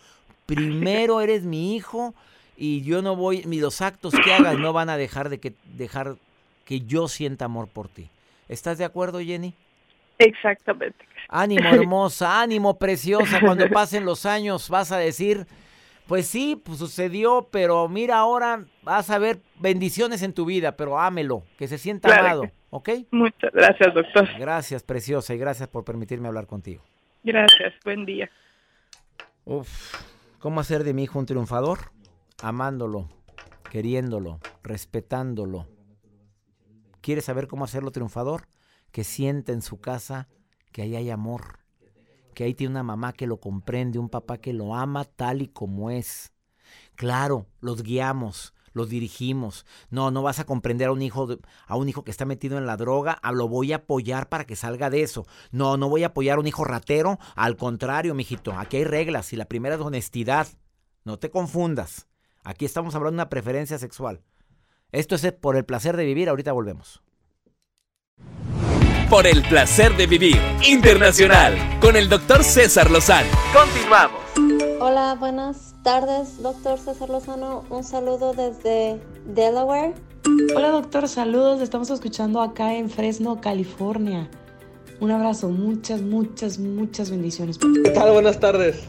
Primero 0.46 1.22
eres 1.22 1.44
mi 1.44 1.76
hijo 1.76 2.14
y 2.58 2.84
yo 2.84 3.02
no 3.02 3.16
voy, 3.16 3.44
ni 3.46 3.60
los 3.60 3.82
actos 3.82 4.14
que 4.14 4.34
hagas 4.34 4.58
no 4.58 4.74
van 4.74 4.90
a 4.90 4.98
dejar 4.98 5.30
de 5.30 5.40
que, 5.40 5.54
dejar 5.76 6.16
que 6.66 6.82
yo 6.82 7.08
sienta 7.08 7.46
amor 7.46 7.68
por 7.68 7.88
ti. 7.88 8.10
¿Estás 8.48 8.78
de 8.78 8.86
acuerdo, 8.86 9.20
Jenny? 9.20 9.54
Exactamente. 10.18 11.06
Ánimo, 11.28 11.70
hermosa, 11.74 12.42
ánimo, 12.42 12.78
preciosa. 12.78 13.40
Cuando 13.40 13.70
pasen 13.70 14.06
los 14.06 14.26
años 14.26 14.70
vas 14.70 14.92
a 14.92 14.98
decir, 14.98 15.48
pues 16.08 16.28
sí, 16.28 16.62
pues 16.64 16.80
sucedió, 16.80 17.48
pero 17.52 17.88
mira 17.88 18.18
ahora 18.18 18.66
vas 18.84 19.10
a 19.10 19.18
ver 19.18 19.40
bendiciones 19.60 20.22
en 20.22 20.34
tu 20.34 20.46
vida, 20.46 20.76
pero 20.76 21.00
ámelo, 21.00 21.44
que 21.58 21.68
se 21.68 21.78
sienta 21.78 22.16
amado, 22.20 22.44
¿ok? 22.70 22.90
Muchas 23.12 23.52
gracias, 23.54 23.94
doctor. 23.94 24.28
Gracias, 24.38 24.84
preciosa, 24.84 25.34
y 25.34 25.38
gracias 25.38 25.70
por 25.70 25.84
permitirme 25.84 26.28
hablar 26.28 26.46
contigo. 26.46 26.84
Gracias, 27.24 27.74
buen 27.86 28.06
día. 28.06 28.30
Uf, 29.46 29.96
¿cómo 30.40 30.60
hacer 30.60 30.84
de 30.84 30.94
mi 30.94 31.04
hijo 31.04 31.20
un 31.20 31.26
triunfador? 31.26 31.80
Amándolo, 32.42 33.10
queriéndolo, 33.70 34.40
respetándolo. 34.64 35.68
¿Quieres 37.02 37.26
saber 37.26 37.48
cómo 37.48 37.66
hacerlo 37.66 37.92
triunfador? 37.92 38.48
Que 38.92 39.04
sienta 39.04 39.52
en 39.52 39.62
su 39.62 39.80
casa 39.80 40.30
que 40.72 40.82
ahí 40.82 40.96
hay 40.96 41.10
amor, 41.10 41.60
que 42.34 42.44
ahí 42.44 42.54
tiene 42.54 42.72
una 42.72 42.84
mamá 42.84 43.14
que 43.14 43.28
lo 43.28 43.40
comprende, 43.40 44.00
un 44.00 44.10
papá 44.10 44.38
que 44.38 44.54
lo 44.54 44.76
ama 44.76 45.06
tal 45.06 45.42
y 45.42 45.48
como 45.48 45.90
es. 45.90 46.34
Claro, 46.96 47.48
los 47.60 47.84
guiamos, 47.84 48.54
los 48.74 48.90
dirigimos. 48.90 49.66
No, 49.90 50.12
no 50.12 50.24
vas 50.24 50.40
a 50.40 50.46
comprender 50.46 50.90
a 50.90 50.92
un 50.92 51.02
hijo 51.02 51.28
a 51.68 51.76
un 51.76 51.90
hijo 51.90 52.04
que 52.04 52.12
está 52.12 52.26
metido 52.26 52.58
en 52.58 52.66
la 52.66 52.78
droga, 52.78 53.14
a 53.14 53.32
lo 53.32 53.48
voy 53.48 53.72
a 53.72 53.78
apoyar 53.78 54.30
para 54.30 54.46
que 54.46 54.56
salga 54.56 54.90
de 54.90 55.04
eso. 55.04 55.26
No, 55.52 55.78
no 55.78 55.90
voy 55.90 56.04
a 56.04 56.08
apoyar 56.08 56.38
a 56.38 56.42
un 56.42 56.48
hijo 56.48 56.64
ratero, 56.64 57.20
al 57.36 57.56
contrario, 57.56 58.14
mijito, 58.16 58.54
aquí 58.54 58.78
hay 58.78 58.84
reglas 58.84 59.34
y 59.34 59.36
la 59.36 59.46
primera 59.46 59.76
es 59.76 59.82
honestidad. 59.82 60.48
No 61.06 61.20
te 61.20 61.30
confundas. 61.30 62.08
Aquí 62.44 62.66
estamos 62.66 62.96
hablando 62.96 63.18
de 63.18 63.24
una 63.24 63.30
preferencia 63.30 63.78
sexual. 63.78 64.22
Esto 64.92 65.16
es 65.16 65.32
por 65.34 65.56
el 65.56 65.66
placer 65.66 65.98
de 65.98 66.06
vivir, 66.06 66.30
ahorita 66.30 66.52
volvemos 66.52 67.02
por 69.14 69.28
el 69.28 69.44
placer 69.44 69.96
de 69.96 70.08
vivir 70.08 70.42
internacional 70.68 71.54
con 71.80 71.96
el 71.96 72.10
doctor 72.10 72.44
César 72.44 72.90
Lozano. 72.90 73.30
Continuamos. 73.54 74.20
Hola, 74.80 75.16
buenas 75.20 75.76
tardes, 75.84 76.42
doctor 76.42 76.80
César 76.80 77.10
Lozano. 77.10 77.64
Un 77.70 77.84
saludo 77.84 78.34
desde 78.34 79.00
Delaware. 79.28 79.94
Hola, 80.56 80.70
doctor, 80.70 81.08
saludos. 81.08 81.62
Estamos 81.62 81.92
escuchando 81.92 82.42
acá 82.42 82.74
en 82.74 82.90
Fresno, 82.90 83.40
California. 83.40 84.32
Un 85.00 85.12
abrazo, 85.12 85.50
muchas, 85.50 86.02
muchas, 86.02 86.58
muchas 86.58 87.12
bendiciones. 87.12 87.60
¿Qué 87.60 87.92
tal? 87.92 88.14
Buenas 88.14 88.40
tardes. 88.40 88.84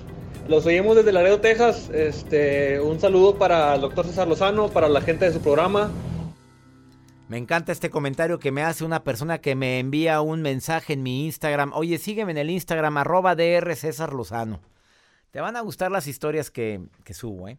Los 0.48 0.66
oímos 0.66 0.94
desde 0.94 1.10
Laredo, 1.10 1.40
Texas. 1.40 1.88
Este, 1.88 2.78
un 2.78 3.00
saludo 3.00 3.38
para 3.38 3.74
el 3.74 3.80
doctor 3.80 4.04
César 4.04 4.28
Lozano, 4.28 4.68
para 4.68 4.90
la 4.90 5.00
gente 5.00 5.24
de 5.24 5.32
su 5.32 5.40
programa. 5.40 5.90
Me 7.28 7.38
encanta 7.38 7.72
este 7.72 7.88
comentario 7.88 8.38
que 8.38 8.52
me 8.52 8.62
hace 8.62 8.84
una 8.84 9.04
persona 9.04 9.40
que 9.40 9.54
me 9.54 9.78
envía 9.78 10.20
un 10.20 10.42
mensaje 10.42 10.92
en 10.92 11.02
mi 11.02 11.24
Instagram. 11.24 11.72
Oye, 11.72 11.96
sígueme 11.96 12.32
en 12.32 12.38
el 12.38 12.50
Instagram, 12.50 12.98
arroba 12.98 13.34
DR 13.34 13.74
César 13.74 14.12
Lozano. 14.12 14.60
Te 15.30 15.40
van 15.40 15.56
a 15.56 15.62
gustar 15.62 15.90
las 15.90 16.06
historias 16.06 16.50
que, 16.50 16.82
que 17.04 17.14
subo, 17.14 17.48
¿eh? 17.48 17.58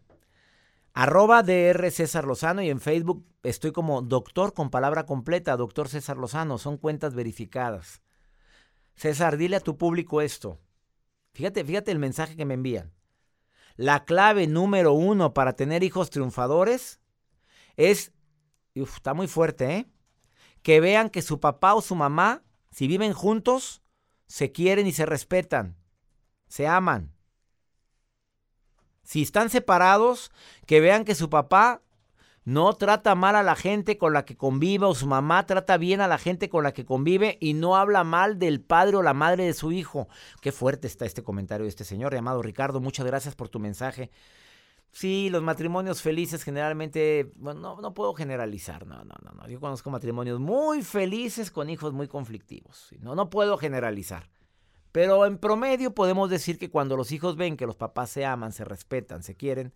Arroba 0.94 1.42
DR 1.42 1.90
César 1.90 2.24
Lozano 2.24 2.62
y 2.62 2.70
en 2.70 2.80
Facebook 2.80 3.26
estoy 3.42 3.72
como 3.72 4.00
doctor 4.00 4.54
con 4.54 4.70
palabra 4.70 5.04
completa, 5.06 5.56
doctor 5.56 5.88
César 5.88 6.16
Lozano. 6.18 6.56
Son 6.56 6.78
cuentas 6.78 7.14
verificadas. 7.14 8.00
César, 8.94 9.36
dile 9.36 9.56
a 9.56 9.60
tu 9.60 9.76
público 9.76 10.22
esto. 10.22 10.60
Fíjate, 11.36 11.62
fíjate 11.66 11.92
el 11.92 11.98
mensaje 11.98 12.34
que 12.34 12.46
me 12.46 12.54
envían. 12.54 12.94
La 13.76 14.06
clave 14.06 14.46
número 14.46 14.94
uno 14.94 15.34
para 15.34 15.52
tener 15.52 15.84
hijos 15.84 16.08
triunfadores 16.08 16.98
es 17.76 18.14
está 18.72 19.12
muy 19.12 19.28
fuerte, 19.28 19.76
¿eh? 19.76 19.86
Que 20.62 20.80
vean 20.80 21.10
que 21.10 21.20
su 21.20 21.38
papá 21.38 21.74
o 21.74 21.82
su 21.82 21.94
mamá, 21.94 22.42
si 22.70 22.86
viven 22.86 23.12
juntos, 23.12 23.82
se 24.26 24.50
quieren 24.50 24.86
y 24.86 24.92
se 24.92 25.04
respetan, 25.04 25.76
se 26.48 26.66
aman. 26.66 27.12
Si 29.02 29.20
están 29.20 29.50
separados, 29.50 30.32
que 30.64 30.80
vean 30.80 31.04
que 31.04 31.14
su 31.14 31.28
papá 31.28 31.82
no 32.46 32.72
trata 32.74 33.16
mal 33.16 33.34
a 33.34 33.42
la 33.42 33.56
gente 33.56 33.98
con 33.98 34.12
la 34.12 34.24
que 34.24 34.36
convive 34.36 34.86
o 34.86 34.94
su 34.94 35.08
mamá 35.08 35.44
trata 35.46 35.78
bien 35.78 36.00
a 36.00 36.06
la 36.06 36.16
gente 36.16 36.48
con 36.48 36.62
la 36.62 36.72
que 36.72 36.84
convive 36.84 37.38
y 37.40 37.54
no 37.54 37.74
habla 37.74 38.04
mal 38.04 38.38
del 38.38 38.60
padre 38.60 38.96
o 38.96 39.02
la 39.02 39.14
madre 39.14 39.44
de 39.44 39.52
su 39.52 39.72
hijo. 39.72 40.06
Qué 40.40 40.52
fuerte 40.52 40.86
está 40.86 41.06
este 41.06 41.24
comentario 41.24 41.64
de 41.64 41.70
este 41.70 41.82
señor 41.82 42.14
llamado 42.14 42.40
Ricardo. 42.42 42.80
Muchas 42.80 43.04
gracias 43.04 43.34
por 43.34 43.48
tu 43.48 43.58
mensaje. 43.58 44.12
Sí, 44.92 45.28
los 45.28 45.42
matrimonios 45.42 46.02
felices 46.02 46.44
generalmente, 46.44 47.32
bueno, 47.34 47.80
no, 47.80 47.94
puedo 47.94 48.14
generalizar, 48.14 48.86
no, 48.86 49.04
no, 49.04 49.16
no, 49.24 49.32
no. 49.32 49.48
Yo 49.48 49.58
conozco 49.58 49.90
matrimonios 49.90 50.38
muy 50.38 50.84
felices 50.84 51.50
con 51.50 51.68
hijos 51.68 51.94
muy 51.94 52.06
conflictivos. 52.06 52.94
No, 53.00 53.16
no 53.16 53.28
puedo 53.28 53.58
generalizar. 53.58 54.30
Pero 54.92 55.26
en 55.26 55.38
promedio 55.38 55.96
podemos 55.96 56.30
decir 56.30 56.60
que 56.60 56.70
cuando 56.70 56.96
los 56.96 57.10
hijos 57.10 57.34
ven 57.34 57.56
que 57.56 57.66
los 57.66 57.76
papás 57.76 58.08
se 58.08 58.24
aman, 58.24 58.52
se 58.52 58.64
respetan, 58.64 59.24
se 59.24 59.34
quieren, 59.34 59.74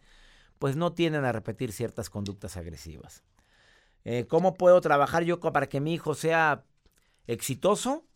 pues 0.61 0.77
no 0.77 0.93
tienden 0.93 1.25
a 1.25 1.33
repetir 1.33 1.73
ciertas 1.73 2.11
conductas 2.11 2.59
agresivas. 2.59 3.25
Eh, 4.05 4.27
¿Cómo 4.29 4.55
puedo 4.55 4.79
trabajar 4.83 5.25
yo 5.25 5.41
para 5.41 5.71
que 5.71 5.81
mi 5.81 5.95
hijo 5.95 6.15
sea 6.15 6.67
exitoso? 7.27 8.07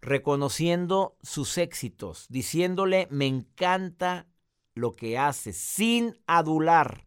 Reconociendo 0.00 1.18
sus 1.22 1.58
éxitos, 1.58 2.26
diciéndole, 2.30 3.08
me 3.10 3.26
encanta 3.26 4.26
lo 4.74 4.92
que 4.92 5.18
hace, 5.18 5.52
sin 5.52 6.18
adular. 6.26 7.06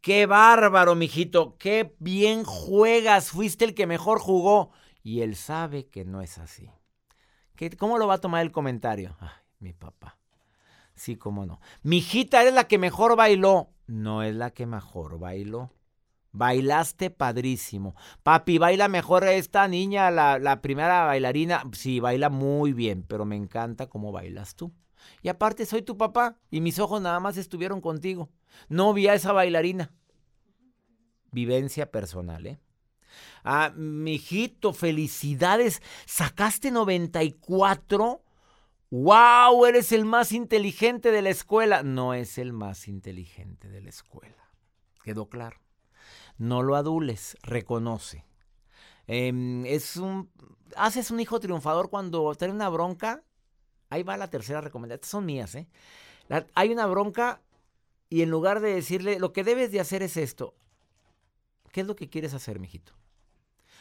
Qué 0.00 0.24
bárbaro, 0.24 0.94
mijito, 0.94 1.58
qué 1.58 1.94
bien 1.98 2.44
juegas, 2.44 3.30
fuiste 3.30 3.66
el 3.66 3.74
que 3.74 3.86
mejor 3.86 4.18
jugó. 4.18 4.70
Y 5.02 5.20
él 5.20 5.36
sabe 5.36 5.88
que 5.88 6.06
no 6.06 6.22
es 6.22 6.38
así. 6.38 6.70
¿Cómo 7.78 7.98
lo 7.98 8.06
va 8.06 8.14
a 8.14 8.20
tomar 8.20 8.40
el 8.40 8.50
comentario? 8.50 9.14
Ay, 9.20 9.28
mi 9.58 9.72
papá. 9.74 10.16
Sí, 10.94 11.16
cómo 11.16 11.46
no. 11.46 11.60
Mijita, 11.82 12.42
eres 12.42 12.54
la 12.54 12.68
que 12.68 12.78
mejor 12.78 13.16
bailó. 13.16 13.70
No 13.90 14.22
es 14.22 14.36
la 14.36 14.52
que 14.52 14.66
mejor 14.66 15.18
bailó. 15.18 15.72
Bailaste 16.30 17.10
padrísimo. 17.10 17.96
Papi, 18.22 18.56
baila 18.56 18.86
mejor 18.86 19.24
esta 19.24 19.66
niña, 19.66 20.12
la, 20.12 20.60
primera 20.62 21.06
bailarina. 21.06 21.64
Sí, 21.72 21.98
baila 21.98 22.30
muy 22.30 22.72
bien, 22.72 23.02
pero 23.02 23.24
me 23.24 23.34
encanta 23.34 23.88
cómo 23.88 24.12
bailas 24.12 24.54
tú. 24.54 24.72
Y 25.22 25.28
aparte 25.28 25.66
soy 25.66 25.82
tu 25.82 25.96
papá 25.96 26.36
y 26.52 26.60
mis 26.60 26.78
ojos 26.78 27.02
nada 27.02 27.18
más 27.18 27.36
estuvieron 27.36 27.80
contigo. 27.80 28.30
No 28.68 28.94
vi 28.94 29.08
a 29.08 29.14
esa 29.14 29.32
bailarina. 29.32 29.90
Vivencia 31.32 31.90
personal, 31.90 32.46
¿eh? 32.46 32.60
Ah, 33.42 33.72
mijito, 33.74 34.72
felicidades. 34.72 35.82
Sacaste 36.06 36.70
94. 36.70 38.22
¡Wow! 38.90 39.66
Eres 39.66 39.92
el 39.92 40.04
más 40.04 40.32
inteligente 40.32 41.10
de 41.10 41.22
la 41.22 41.30
escuela. 41.30 41.82
No 41.82 42.14
es 42.14 42.38
el 42.38 42.52
más 42.52 42.88
inteligente 42.88 43.68
de 43.68 43.80
la 43.80 43.88
escuela. 43.88 44.50
Quedó 45.02 45.28
claro. 45.28 45.60
No 46.38 46.62
lo 46.62 46.76
adules, 46.76 47.36
reconoce. 47.42 48.24
Em, 49.06 49.64
es 49.66 49.96
un. 49.96 50.30
Haces 50.76 51.10
un 51.10 51.20
hijo 51.20 51.40
triunfador 51.40 51.90
cuando 51.90 52.34
tiene 52.34 52.54
una 52.54 52.68
bronca 52.68 53.24
Ahí 53.90 54.04
va 54.04 54.16
la 54.16 54.30
tercera 54.30 54.60
recomendación. 54.60 55.00
Estas 55.00 55.10
son 55.10 55.26
mías, 55.26 55.54
¿eh? 55.56 55.68
hay 56.54 56.70
una 56.70 56.86
bronca 56.86 57.42
y 58.08 58.22
en 58.22 58.30
lugar 58.30 58.60
de 58.60 58.72
decirle, 58.72 59.18
lo 59.18 59.32
que 59.32 59.42
debes 59.42 59.72
de 59.72 59.80
hacer 59.80 60.02
es 60.04 60.16
esto. 60.16 60.54
¿Qué 61.72 61.80
es 61.80 61.86
lo 61.86 61.96
que 61.96 62.08
quieres 62.08 62.34
hacer, 62.34 62.60
mijito? 62.60 62.94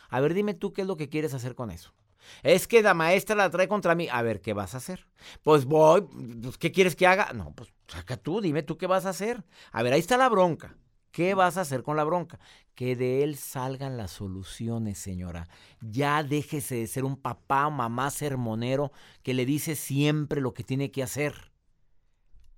A 0.09 0.19
ver, 0.19 0.33
dime 0.33 0.55
tú 0.55 0.73
qué 0.73 0.81
es 0.81 0.87
lo 0.87 0.97
que 0.97 1.09
quieres 1.09 1.35
hacer 1.35 1.53
con 1.53 1.69
eso. 1.69 1.93
Es 2.43 2.67
que 2.67 2.81
la 2.81 2.93
maestra 2.93 3.35
la 3.35 3.49
trae 3.49 3.67
contra 3.67 3.95
mí. 3.95 4.07
A 4.11 4.21
ver, 4.21 4.41
¿qué 4.41 4.53
vas 4.53 4.73
a 4.73 4.77
hacer? 4.77 5.07
Pues 5.43 5.65
voy, 5.65 6.07
pues, 6.41 6.57
¿qué 6.57 6.71
quieres 6.71 6.95
que 6.95 7.07
haga? 7.07 7.33
No, 7.33 7.53
pues 7.55 7.73
saca 7.87 8.17
tú, 8.17 8.41
dime 8.41 8.63
tú 8.63 8.77
qué 8.77 8.87
vas 8.87 9.05
a 9.05 9.09
hacer. 9.09 9.43
A 9.71 9.83
ver, 9.83 9.93
ahí 9.93 9.99
está 9.99 10.17
la 10.17 10.29
bronca. 10.29 10.77
¿Qué 11.11 11.33
vas 11.33 11.57
a 11.57 11.61
hacer 11.61 11.83
con 11.83 11.97
la 11.97 12.03
bronca? 12.03 12.39
Que 12.75 12.95
de 12.95 13.23
él 13.23 13.35
salgan 13.35 13.97
las 13.97 14.11
soluciones, 14.11 14.99
señora. 14.99 15.47
Ya 15.81 16.23
déjese 16.23 16.75
de 16.75 16.87
ser 16.87 17.03
un 17.03 17.17
papá 17.17 17.67
o 17.67 17.71
mamá 17.71 18.11
sermonero 18.11 18.91
que 19.23 19.33
le 19.33 19.45
dice 19.45 19.75
siempre 19.75 20.39
lo 20.39 20.53
que 20.53 20.63
tiene 20.63 20.91
que 20.91 21.03
hacer. 21.03 21.51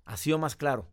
Así 0.04 0.32
o 0.32 0.38
más 0.38 0.56
claro. 0.56 0.88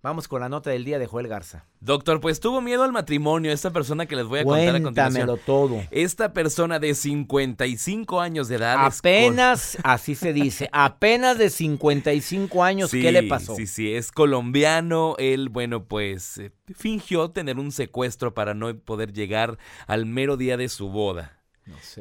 Vamos 0.00 0.28
con 0.28 0.40
la 0.40 0.48
nota 0.48 0.70
del 0.70 0.84
día 0.84 1.00
de 1.00 1.06
Joel 1.06 1.26
Garza. 1.26 1.66
Doctor, 1.80 2.20
pues 2.20 2.38
tuvo 2.38 2.60
miedo 2.60 2.84
al 2.84 2.92
matrimonio 2.92 3.50
esta 3.50 3.72
persona 3.72 4.06
que 4.06 4.14
les 4.14 4.26
voy 4.26 4.38
a 4.38 4.44
contar 4.44 4.76
a 4.76 4.80
continuación. 4.80 5.40
todo. 5.44 5.82
Esta 5.90 6.32
persona 6.32 6.78
de 6.78 6.94
55 6.94 8.20
años 8.20 8.46
de 8.46 8.56
edad. 8.56 8.86
Apenas, 8.86 9.76
así 9.82 10.14
se 10.14 10.32
dice, 10.32 10.68
apenas 10.72 11.36
de 11.36 11.50
55 11.50 12.62
años, 12.62 12.92
¿qué 12.92 13.10
le 13.10 13.24
pasó? 13.24 13.56
Sí, 13.56 13.66
sí, 13.66 13.92
es 13.92 14.12
colombiano. 14.12 15.16
Él, 15.18 15.48
bueno, 15.48 15.82
pues 15.84 16.38
eh, 16.38 16.52
fingió 16.76 17.32
tener 17.32 17.58
un 17.58 17.72
secuestro 17.72 18.34
para 18.34 18.54
no 18.54 18.72
poder 18.78 19.12
llegar 19.12 19.58
al 19.88 20.06
mero 20.06 20.36
día 20.36 20.56
de 20.56 20.68
su 20.68 20.90
boda. 20.90 21.37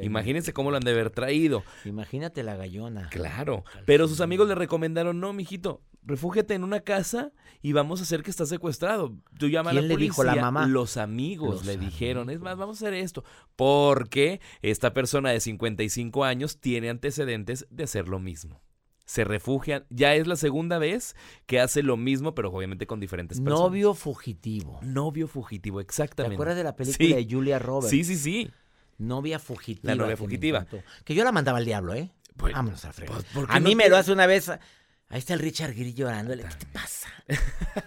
Imagínense 0.02 0.54
cómo 0.54 0.72
lo 0.72 0.78
han 0.78 0.84
de 0.84 0.92
haber 0.92 1.10
traído. 1.10 1.64
Imagínate 1.86 2.44
la 2.44 2.56
gallona. 2.56 3.10
Claro. 3.10 3.64
Pero 3.86 4.08
sus 4.08 4.22
amigos 4.22 4.48
le 4.48 4.56
recomendaron, 4.56 5.20
no, 5.20 5.34
mijito, 5.34 5.82
refúgiate 6.04 6.54
en 6.54 6.64
una 6.64 6.80
casa 6.80 7.32
y 7.62 7.74
vamos 7.74 8.00
a 8.00 8.04
hacer 8.04 8.24
que 8.24 8.32
está 8.32 8.46
secuestrado. 8.46 9.16
Tú 9.38 9.50
llama 9.50 9.72
a 9.72 9.74
la 9.74 9.82
policía. 9.82 9.98
Le 9.98 10.04
dijo 10.04 10.24
la 10.24 10.36
mamá? 10.36 10.68
Los 10.68 10.98
amigos 10.98 11.66
le 11.66 11.78
dijeron, 11.78 12.30
es 12.30 12.40
más, 12.40 12.58
vamos 12.58 12.82
a 12.82 12.86
hacer 12.88 12.94
esto. 12.94 13.24
Porque 13.56 14.40
esta 14.62 14.94
persona 14.94 15.32
de 15.32 15.40
55 15.40 16.24
años 16.24 16.60
tiene 16.60 16.90
antecedentes 16.90 17.68
de 17.70 17.84
hacer 17.84 18.08
lo 18.08 18.20
mismo. 18.20 18.62
Se 19.06 19.24
refugian. 19.24 19.86
Ya 19.90 20.16
es 20.16 20.28
la 20.28 20.36
segunda 20.36 20.80
vez 20.80 21.16
que 21.46 21.62
hace 21.62 21.82
lo 21.82 21.96
mismo, 21.96 22.36
pero 22.36 22.52
obviamente 22.52 22.88
con 22.88 23.00
diferentes 23.00 23.40
personas. 23.40 23.60
Novio 23.62 23.94
fugitivo. 23.94 24.80
Novio 24.82 25.30
fugitivo, 25.30 25.80
exactamente. 25.80 26.32
¿Te 26.32 26.36
acuerdas 26.36 26.58
de 26.58 26.64
la 26.66 26.76
película 26.76 27.16
de 27.16 27.28
Julia 27.30 27.58
Roberts? 27.58 27.90
Sí, 27.90 28.04
sí, 28.04 28.18
sí. 28.18 28.52
Novia 28.98 29.40
fugitiva. 29.40 29.94
La 29.94 29.96
novia 29.96 30.18
fugitiva. 30.18 30.66
Que 31.04 31.16
yo 31.16 31.24
la 31.24 31.32
mandaba 31.32 31.60
al 31.60 31.66
diablo, 31.66 31.94
¿eh? 31.94 32.12
Pues, 32.36 32.54
Vámonos 32.54 32.86
a 32.86 32.92
pues, 32.92 33.10
a 33.48 33.60
mí 33.60 33.76
me 33.76 33.90
lo 33.90 33.98
hace 33.98 34.12
una 34.12 34.28
vez. 34.28 34.50
Ahí 34.50 35.20
está 35.20 35.34
el 35.34 35.40
Richard 35.40 35.74
Gere 35.74 35.94
llorando. 35.94 36.36
¿Qué 36.36 36.44
te 36.44 36.66
pasa? 36.68 37.10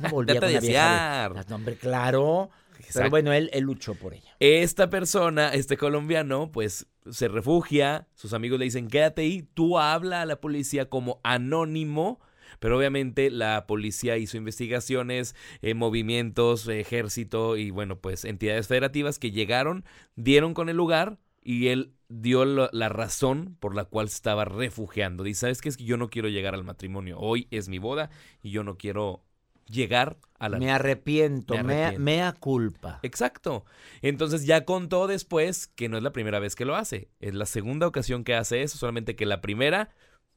No 0.00 0.08
volví 0.10 0.36
a 0.36 0.40
desear. 0.40 1.46
Hombre, 1.50 1.76
claro. 1.76 2.50
Pero 2.92 3.10
bueno, 3.10 3.32
él, 3.32 3.50
él 3.52 3.64
luchó 3.64 3.94
por 3.94 4.14
ella. 4.14 4.34
Esta 4.40 4.90
persona, 4.90 5.52
este 5.52 5.76
colombiano, 5.76 6.50
pues 6.50 6.86
se 7.10 7.28
refugia. 7.28 8.08
Sus 8.14 8.32
amigos 8.32 8.58
le 8.58 8.64
dicen, 8.64 8.88
quédate 8.88 9.22
ahí. 9.22 9.42
Tú 9.54 9.78
habla 9.78 10.22
a 10.22 10.26
la 10.26 10.40
policía 10.40 10.88
como 10.88 11.20
anónimo 11.22 12.20
pero 12.58 12.76
obviamente 12.76 13.30
la 13.30 13.66
policía 13.66 14.16
hizo 14.16 14.36
investigaciones, 14.36 15.34
eh, 15.62 15.74
movimientos, 15.74 16.66
ejército 16.68 17.56
y 17.56 17.70
bueno, 17.70 17.98
pues 17.98 18.24
entidades 18.24 18.68
federativas 18.68 19.18
que 19.18 19.30
llegaron, 19.30 19.84
dieron 20.16 20.54
con 20.54 20.68
el 20.68 20.76
lugar 20.76 21.18
y 21.42 21.68
él 21.68 21.94
dio 22.08 22.44
la, 22.44 22.88
razón 22.88 23.56
por 23.60 23.74
la 23.74 23.84
cual 23.84 24.06
estaba 24.06 24.44
refugiando. 24.44 25.24
Dice, 25.24 25.40
¿sabes 25.40 25.60
qué? 25.60 25.68
Es 25.68 25.76
que 25.76 25.84
yo 25.84 25.96
no 25.96 26.10
quiero 26.10 26.28
llegar 26.28 26.54
al 26.54 26.64
matrimonio. 26.64 27.18
Hoy 27.18 27.46
es 27.50 27.68
mi 27.68 27.78
boda 27.78 28.10
y 28.42 28.50
yo 28.50 28.64
no 28.64 28.76
quiero 28.76 29.22
llegar 29.66 30.18
a 30.38 30.48
la... 30.48 30.58
Me 30.58 30.70
arrepiento, 30.70 31.54
me 31.62 31.98
mea 31.98 32.32
culpa. 32.32 32.98
Exacto. 33.02 33.64
Entonces 34.02 34.44
ya 34.44 34.64
contó 34.64 35.06
después 35.06 35.68
que 35.68 35.88
no 35.88 35.96
es 35.96 36.02
la 36.02 36.12
primera 36.12 36.40
vez 36.40 36.56
que 36.56 36.64
lo 36.64 36.76
hace. 36.76 37.08
Es 37.20 37.34
la 37.34 37.46
segunda 37.46 37.86
ocasión 37.86 38.24
que 38.24 38.34
hace 38.34 38.62
eso, 38.62 38.76
solamente 38.76 39.16
que 39.16 39.26
la 39.26 39.40
primera 39.40 39.90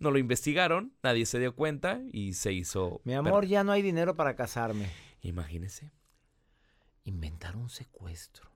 no 0.04 0.12
lo 0.12 0.20
investigaron, 0.20 0.94
nadie 1.02 1.26
se 1.26 1.40
dio 1.40 1.56
cuenta 1.56 2.02
y 2.12 2.34
se 2.34 2.54
hizo. 2.54 3.02
Mi 3.06 3.14
amor, 3.16 3.48
ya 3.48 3.64
no 3.64 3.72
hay 3.72 3.82
dinero 3.82 4.16
para 4.16 4.36
casarme. 4.36 4.90
Imagínese. 5.22 5.92
Inventar 7.06 7.56
un 7.56 7.70
secuestro. 7.70 8.52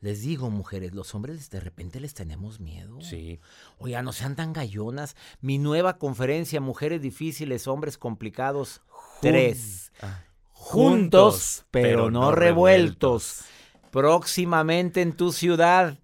Les 0.00 0.22
digo, 0.22 0.50
mujeres, 0.50 0.94
los 0.94 1.14
hombres 1.14 1.50
de 1.50 1.60
repente 1.60 2.00
les 2.00 2.14
tenemos 2.14 2.60
miedo. 2.60 3.00
Sí. 3.00 3.40
Oiga, 3.78 4.02
no 4.02 4.12
sean 4.12 4.34
tan 4.36 4.52
gallonas. 4.52 5.16
Mi 5.40 5.58
nueva 5.58 5.98
conferencia, 5.98 6.60
Mujeres 6.60 7.02
difíciles, 7.02 7.66
hombres 7.66 7.98
complicados. 7.98 8.82
tres. 9.20 9.92
Ah. 10.00 10.24
Juntos, 10.52 11.64
pero, 11.70 12.10
no, 12.10 12.32
revueltos. 12.32 13.42
Próximamente 13.90 15.00
en 15.00 15.16
tu 15.16 15.32
ciudad 15.32 15.98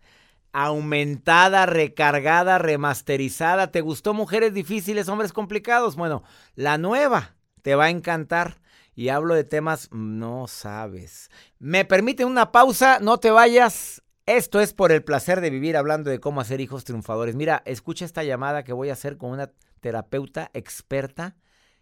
aumentada, 0.56 1.66
recargada, 1.66 2.56
remasterizada. 2.56 3.70
¿Te 3.70 3.82
gustó 3.82 4.14
Mujeres 4.14 4.54
Difíciles, 4.54 5.06
Hombres 5.06 5.34
Complicados? 5.34 5.96
Bueno, 5.96 6.22
la 6.54 6.78
nueva 6.78 7.36
te 7.60 7.74
va 7.74 7.84
a 7.84 7.90
encantar. 7.90 8.62
Y 8.94 9.10
hablo 9.10 9.34
de 9.34 9.44
temas, 9.44 9.90
no 9.92 10.46
sabes. 10.48 11.30
¿Me 11.58 11.84
permite 11.84 12.24
una 12.24 12.52
pausa? 12.52 13.00
No 13.00 13.18
te 13.18 13.30
vayas. 13.30 14.02
Esto 14.24 14.62
es 14.62 14.72
por 14.72 14.92
el 14.92 15.04
placer 15.04 15.42
de 15.42 15.50
vivir 15.50 15.76
hablando 15.76 16.08
de 16.08 16.20
cómo 16.20 16.40
hacer 16.40 16.62
hijos 16.62 16.84
triunfadores. 16.84 17.36
Mira, 17.36 17.62
escucha 17.66 18.06
esta 18.06 18.24
llamada 18.24 18.64
que 18.64 18.72
voy 18.72 18.88
a 18.88 18.94
hacer 18.94 19.18
con 19.18 19.32
una 19.32 19.52
terapeuta 19.80 20.50
experta 20.54 21.36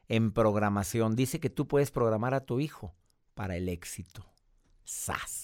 en 0.08 0.32
programación. 0.32 1.14
Dice 1.14 1.38
que 1.38 1.48
tú 1.48 1.68
puedes 1.68 1.92
programar 1.92 2.34
a 2.34 2.44
tu 2.44 2.58
hijo 2.58 2.92
para 3.34 3.54
el 3.54 3.68
éxito. 3.68 4.26
¡Sas! 4.82 5.43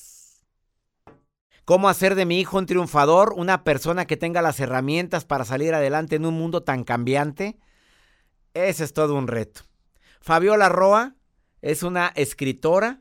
¿Cómo 1.65 1.89
hacer 1.89 2.15
de 2.15 2.27
mi 2.27 2.41
hijo 2.41 2.59
un 2.59 2.67
triunfador, 2.67 3.35
una 3.37 3.65
persona 3.65 4.07
que 4.07 4.17
tenga 4.17 4.43
las 4.43 4.59
herramientas 4.61 5.25
para 5.25 5.45
salir 5.45 5.75
adelante 5.75 6.17
en 6.17 6.27
un 6.27 6.35
mundo 6.35 6.63
tan 6.63 6.85
cambiante? 6.85 7.59
Ese 8.55 8.85
es 8.85 8.93
todo 8.93 9.15
un 9.15 9.29
reto. 9.29 9.63
Fabiola 10.21 10.69
Roa 10.69 11.15
es 11.63 11.83
una 11.83 12.09
escritora 12.15 13.01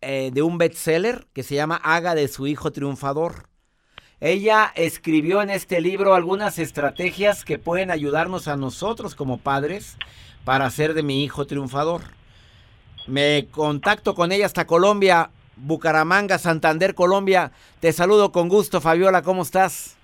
eh, 0.00 0.30
de 0.32 0.42
un 0.42 0.58
bestseller 0.58 1.26
que 1.32 1.42
se 1.42 1.54
llama 1.54 1.80
Haga 1.82 2.14
de 2.14 2.28
su 2.28 2.46
hijo 2.46 2.72
triunfador. 2.72 3.48
Ella 4.20 4.72
escribió 4.74 5.42
en 5.42 5.50
este 5.50 5.80
libro 5.80 6.14
algunas 6.14 6.58
estrategias 6.58 7.44
que 7.44 7.58
pueden 7.58 7.90
ayudarnos 7.90 8.48
a 8.48 8.56
nosotros 8.56 9.14
como 9.14 9.38
padres 9.38 9.96
para 10.44 10.66
hacer 10.66 10.94
de 10.94 11.02
mi 11.02 11.24
hijo 11.24 11.46
triunfador. 11.46 12.02
Me 13.06 13.48
contacto 13.50 14.14
con 14.14 14.32
ella 14.32 14.46
hasta 14.46 14.66
Colombia. 14.66 15.30
Bucaramanga, 15.56 16.38
Santander, 16.38 16.94
Colombia. 16.94 17.52
Te 17.80 17.92
saludo 17.92 18.32
con 18.32 18.48
gusto, 18.48 18.80
Fabiola, 18.80 19.22
¿cómo 19.22 19.42
estás? 19.42 19.96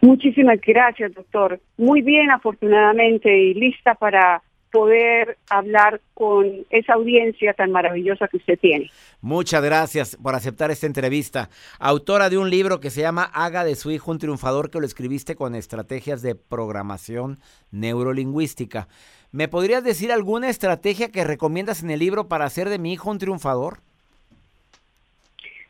Muchísimas 0.00 0.60
gracias, 0.60 1.14
doctor. 1.14 1.60
Muy 1.78 2.02
bien, 2.02 2.30
afortunadamente, 2.30 3.34
y 3.36 3.54
lista 3.54 3.94
para 3.94 4.42
poder 4.74 5.38
hablar 5.48 6.00
con 6.14 6.66
esa 6.68 6.94
audiencia 6.94 7.54
tan 7.54 7.70
maravillosa 7.70 8.26
que 8.26 8.38
usted 8.38 8.58
tiene. 8.58 8.90
Muchas 9.20 9.62
gracias 9.62 10.18
por 10.20 10.34
aceptar 10.34 10.72
esta 10.72 10.88
entrevista. 10.88 11.48
Autora 11.78 12.28
de 12.28 12.38
un 12.38 12.50
libro 12.50 12.80
que 12.80 12.90
se 12.90 13.00
llama 13.00 13.30
Haga 13.32 13.62
de 13.62 13.76
su 13.76 13.92
hijo 13.92 14.10
un 14.10 14.18
triunfador, 14.18 14.70
que 14.70 14.80
lo 14.80 14.86
escribiste 14.86 15.36
con 15.36 15.54
estrategias 15.54 16.22
de 16.22 16.34
programación 16.34 17.38
neurolingüística. 17.70 18.88
¿Me 19.30 19.46
podrías 19.46 19.84
decir 19.84 20.10
alguna 20.10 20.50
estrategia 20.50 21.12
que 21.12 21.22
recomiendas 21.22 21.84
en 21.84 21.90
el 21.90 22.00
libro 22.00 22.26
para 22.26 22.44
hacer 22.44 22.68
de 22.68 22.80
mi 22.80 22.94
hijo 22.94 23.12
un 23.12 23.18
triunfador? 23.18 23.78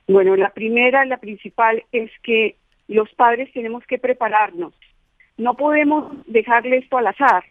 Bueno, 0.09 0.35
la 0.35 0.49
primera, 0.49 1.05
la 1.05 1.19
principal, 1.19 1.85
es 1.93 2.11
que 2.23 2.57
los 2.89 3.13
padres 3.13 3.53
tenemos 3.53 3.85
que 3.87 3.99
prepararnos. 3.99 4.73
No 5.37 5.57
podemos 5.57 6.11
dejarle 6.27 6.79
esto 6.79 6.97
al 6.97 7.09
azar. 7.09 7.45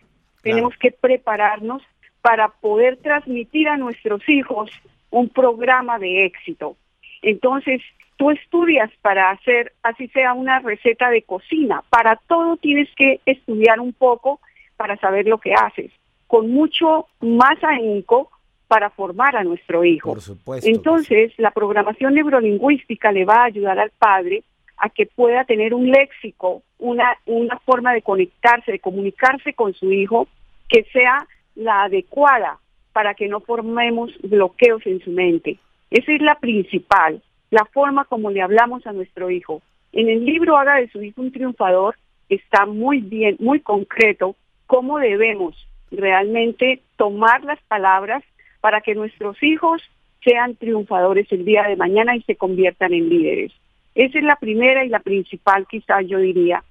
Tenemos 0.44 0.78
que 0.78 0.92
prepararnos 0.92 1.82
para 2.22 2.50
poder 2.50 2.98
transmitir 2.98 3.68
a 3.68 3.78
nuestros 3.78 4.28
hijos 4.30 4.70
un 5.10 5.30
programa 5.30 5.98
de 5.98 6.26
éxito. 6.26 6.78
Entonces, 7.24 7.82
tú 8.18 8.30
estudias 8.30 8.92
para 9.02 9.32
hacer, 9.32 9.74
así 9.82 10.08
sea 10.10 10.34
una 10.34 10.60
receta 10.60 11.10
de 11.10 11.24
cocina. 11.24 11.84
Para 11.90 12.18
todo 12.28 12.58
tienes 12.58 12.90
que 12.96 13.20
estudiar 13.26 13.80
un 13.80 13.94
poco 13.94 14.40
para 14.78 14.98
saber 14.98 15.28
lo 15.28 15.40
que 15.40 15.56
haces 15.56 15.92
con 16.34 16.50
mucho 16.50 17.06
más 17.22 17.64
ahínco 17.64 18.32
para 18.68 18.90
formar 18.90 19.36
a 19.36 19.44
nuestro 19.44 19.86
hijo. 19.86 20.10
Por 20.10 20.22
supuesto. 20.22 20.68
Entonces, 20.68 21.32
la 21.38 21.52
programación 21.52 22.16
neurolingüística 22.16 23.12
le 23.12 23.24
va 23.24 23.42
a 23.42 23.44
ayudar 23.44 23.78
al 23.78 23.92
padre 23.92 24.44
a 24.78 24.90
que 24.90 25.06
pueda 25.06 25.46
tener 25.46 25.74
un 25.74 25.90
léxico, 25.90 26.64
una, 26.80 27.18
una 27.26 27.58
forma 27.60 27.94
de 27.94 28.02
conectarse, 28.02 28.72
de 28.72 28.80
comunicarse 28.80 29.54
con 29.54 29.74
su 29.74 29.92
hijo 29.92 30.28
que 30.68 30.84
sea 30.92 31.28
la 31.56 31.84
adecuada 31.84 32.60
para 32.92 33.14
que 33.14 33.28
no 33.28 33.40
formemos 33.40 34.12
bloqueos 34.22 34.86
en 34.86 35.00
su 35.02 35.12
mente. 35.12 35.58
Esa 35.90 36.12
es 36.12 36.22
la 36.22 36.36
principal, 36.36 37.22
la 37.50 37.66
forma 37.66 38.06
como 38.06 38.32
le 38.32 38.42
hablamos 38.42 38.86
a 38.88 38.94
nuestro 38.94 39.30
hijo. 39.30 39.62
En 39.92 40.10
el 40.10 40.26
libro 40.26 40.58
Haga 40.58 40.76
de 40.76 40.90
su 40.90 41.02
hijo 41.02 41.22
un 41.22 41.32
triunfador 41.32 41.96
está 42.30 42.66
muy 42.66 43.00
bien, 43.02 43.38
muy 43.40 43.60
concreto 43.60 44.36
cómo 44.66 44.98
debemos 44.98 45.56
realmente 45.92 46.82
tomar 46.98 47.44
las 47.44 47.62
palabras 47.68 48.24
para 48.62 48.82
que 48.82 48.96
nuestros 48.96 49.42
hijos 49.44 49.82
sean 50.24 50.56
triunfadores 50.56 51.32
el 51.32 51.46
día 51.46 51.64
de 51.64 51.76
mañana 51.76 52.16
y 52.16 52.22
se 52.24 52.36
conviertan 52.36 52.94
en 52.94 53.10
líderes. 53.10 53.52
Esa 53.96 54.18
es 54.18 54.24
la 54.24 54.36
primera 54.38 54.84
y 54.84 54.90
la 54.90 55.00
principal 55.00 55.68
quizás 55.68 56.06
yo 56.08 56.20
diría. 56.20 56.64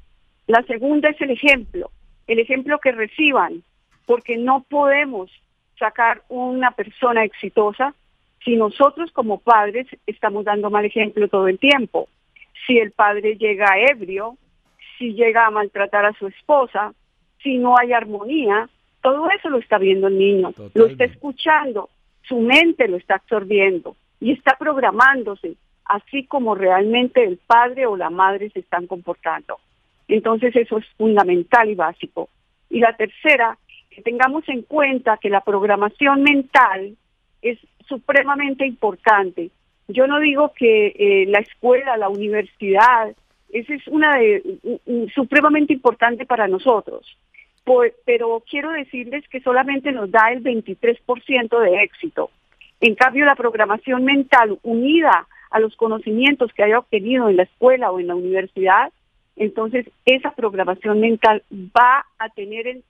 La 0.47 0.63
segunda 0.65 1.09
es 1.09 1.21
el 1.21 1.31
ejemplo, 1.31 1.91
el 2.27 2.39
ejemplo 2.39 2.79
que 2.79 2.93
reciban, 2.93 3.63
porque 4.07 4.37
no 4.37 4.65
podemos 4.69 5.31
sacar 5.79 6.23
una 6.29 6.73
persona 6.73 7.25
exitosa 7.25 7.95
si 8.45 8.57
nosotros 8.57 9.11
como 9.13 9.39
padres 9.39 9.87
estamos 10.07 10.45
dando 10.45 10.71
mal 10.71 10.85
ejemplo 10.85 11.29
todo 11.29 11.49
el 11.49 11.59
tiempo. 11.59 12.09
Si 12.67 12.79
el 12.79 12.93
padre 12.93 13.37
llega 13.37 13.79
ebrio, 13.79 14.37
si 14.99 15.15
llega 15.15 15.47
a 15.47 15.51
maltratar 15.51 16.05
a 16.05 16.13
su 16.15 16.27
esposa, 16.27 16.93
si 17.43 17.59
no 17.59 17.77
hay 17.79 17.93
armonía, 17.93 18.69
Todo 19.01 19.29
eso 19.31 19.49
lo 19.49 19.59
está 19.59 19.79
viendo 19.79 20.07
el 20.07 20.17
niño, 20.17 20.53
lo 20.75 20.87
está 20.87 21.05
escuchando, 21.05 21.89
su 22.23 22.39
mente 22.39 22.87
lo 22.87 22.97
está 22.97 23.17
absorbiendo 23.17 23.97
y 24.21 24.31
está 24.31 24.57
programándose, 24.57 25.57
así 25.85 26.25
como 26.25 26.55
realmente 26.55 27.25
el 27.25 27.39
padre 27.39 27.87
o 27.87 27.97
la 27.97 28.11
madre 28.11 28.51
se 28.51 28.61
están 28.61 28.87
comportando. 28.87 29.59
Entonces 30.09 30.55
eso 30.57 30.79
es 30.79 30.87
fundamental 30.97 31.71
y 31.71 31.75
básico. 31.75 32.29
Y 32.71 32.81
la 32.81 32.97
tercera, 32.97 33.59
que 33.91 34.03
tengamos 34.03 34.49
en 34.49 34.63
cuenta 34.63 35.19
que 35.19 35.31
la 35.31 35.43
programación 35.43 36.23
mental 36.23 36.97
es 37.43 37.59
supremamente 37.87 38.67
importante. 38.67 39.51
Yo 39.89 40.07
no 40.07 40.21
digo 40.21 40.53
que 40.55 40.95
eh, 40.99 41.27
la 41.27 41.41
escuela, 41.41 41.97
la 41.97 42.09
universidad, 42.09 43.15
esa 43.51 43.75
es 43.75 43.87
una 43.89 44.17
de 44.17 44.43
supremamente 45.15 45.73
importante 45.73 46.25
para 46.25 46.49
nosotros. 46.49 47.19
pero 48.05 48.43
quiero 48.49 48.71
decirles 48.71 49.29
que 49.29 49.41
solamente 49.41 49.93
nos 49.93 50.11
da 50.11 50.33
el 50.33 50.43
23% 50.43 51.61
de 51.61 51.83
éxito. 51.83 52.31
En 52.81 52.95
cambio, 52.97 53.25
la 53.25 53.37
programación 53.37 54.05
mental 54.05 54.59
unida 54.63 55.29
a 55.53 55.61
los 55.61 55.77
conocimientos 55.77 56.53
que 56.53 56.65
haya 56.65 56.79
obtenido 56.79 57.29
en 57.29 57.37
la 57.37 57.43
escuela 57.45 57.93
o 57.93 58.01
en 58.01 58.09
la 58.09 58.15
universidad, 58.15 58.93
entonces 59.37 59.89
esa 60.05 60.33
programación 60.33 61.01
mental 61.01 61.43
va 61.53 62.05
a 62.19 62.29
tener 62.31 62.67
el 62.67 62.83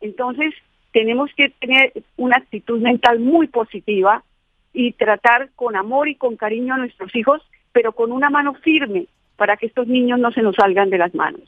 Entonces, 0.00 0.54
tenemos 0.96 1.30
que 1.36 1.50
tener 1.50 1.92
una 2.16 2.38
actitud 2.38 2.80
mental 2.80 3.20
muy 3.20 3.48
positiva 3.48 4.24
y 4.72 4.92
tratar 4.92 5.50
con 5.54 5.76
amor 5.76 6.08
y 6.08 6.14
con 6.14 6.36
cariño 6.36 6.72
a 6.72 6.78
nuestros 6.78 7.14
hijos, 7.14 7.42
pero 7.70 7.92
con 7.92 8.12
una 8.12 8.30
mano 8.30 8.54
firme 8.54 9.06
para 9.36 9.58
que 9.58 9.66
estos 9.66 9.86
niños 9.86 10.18
no 10.18 10.32
se 10.32 10.40
nos 10.40 10.56
salgan 10.56 10.88
de 10.88 10.96
las 10.96 11.14
manos 11.14 11.42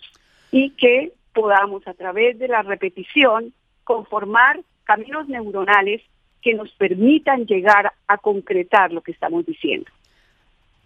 y 0.52 0.68
que 0.72 1.12
podamos 1.32 1.88
a 1.88 1.94
través 1.94 2.38
de 2.38 2.46
la 2.46 2.60
repetición 2.60 3.54
conformar 3.84 4.60
caminos 4.84 5.26
neuronales 5.28 6.02
que 6.42 6.52
nos 6.52 6.70
permitan 6.72 7.46
llegar 7.46 7.94
a 8.06 8.18
concretar 8.18 8.92
lo 8.92 9.00
que 9.00 9.12
estamos 9.12 9.46
diciendo. 9.46 9.90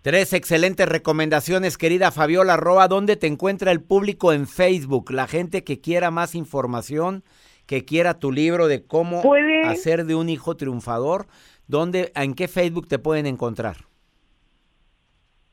Tres 0.03 0.33
excelentes 0.33 0.89
recomendaciones, 0.89 1.77
querida 1.77 2.13
Fabiola 2.13 2.57
Roa. 2.57 2.87
¿Dónde 2.87 3.17
te 3.17 3.27
encuentra 3.27 3.73
el 3.73 3.83
público 3.83 4.33
en 4.33 4.47
Facebook? 4.47 5.11
La 5.11 5.27
gente 5.27 5.65
que 5.65 5.81
quiera 5.81 6.13
más 6.13 6.37
información 6.37 7.25
que 7.73 7.87
quiera 7.87 8.19
tu 8.19 8.31
libro 8.31 8.69
de 8.69 8.87
cómo 8.87 9.23
hacer 9.65 10.05
de 10.05 10.15
un 10.15 10.29
hijo 10.29 10.59
triunfador, 10.59 11.25
¿dónde, 11.69 12.13
en 12.15 12.35
qué 12.35 12.47
Facebook 12.47 12.87
te 12.87 12.99
pueden 12.99 13.25
encontrar? 13.25 13.77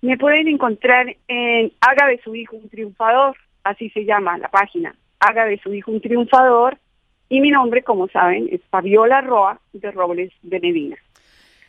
Me 0.01 0.17
pueden 0.17 0.49
encontrar 0.49 1.15
en 1.29 1.71
Haga 1.79 2.07
de 2.07 2.19
su 2.21 2.35
hijo 2.35 2.57
un 2.57 2.67
triunfador, 2.67 3.37
así 3.63 3.89
se 3.91 4.03
llama 4.03 4.37
la 4.37 4.49
página, 4.49 4.93
Haga 5.21 5.45
de 5.45 5.59
su 5.59 5.73
hijo 5.73 5.91
un 5.91 6.01
triunfador, 6.01 6.77
y 7.29 7.39
mi 7.39 7.51
nombre, 7.51 7.83
como 7.83 8.09
saben, 8.09 8.49
es 8.51 8.59
Fabiola 8.69 9.21
Roa 9.21 9.61
de 9.71 9.89
Robles 9.89 10.33
de 10.41 10.59
Medina. 10.59 10.97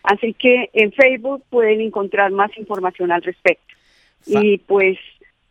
Así 0.02 0.34
que 0.34 0.68
en 0.72 0.90
Facebook 0.90 1.44
pueden 1.48 1.80
encontrar 1.80 2.32
más 2.32 2.50
información 2.58 3.12
al 3.12 3.22
respecto. 3.22 3.72
y 4.26 4.58
pues 4.58 4.98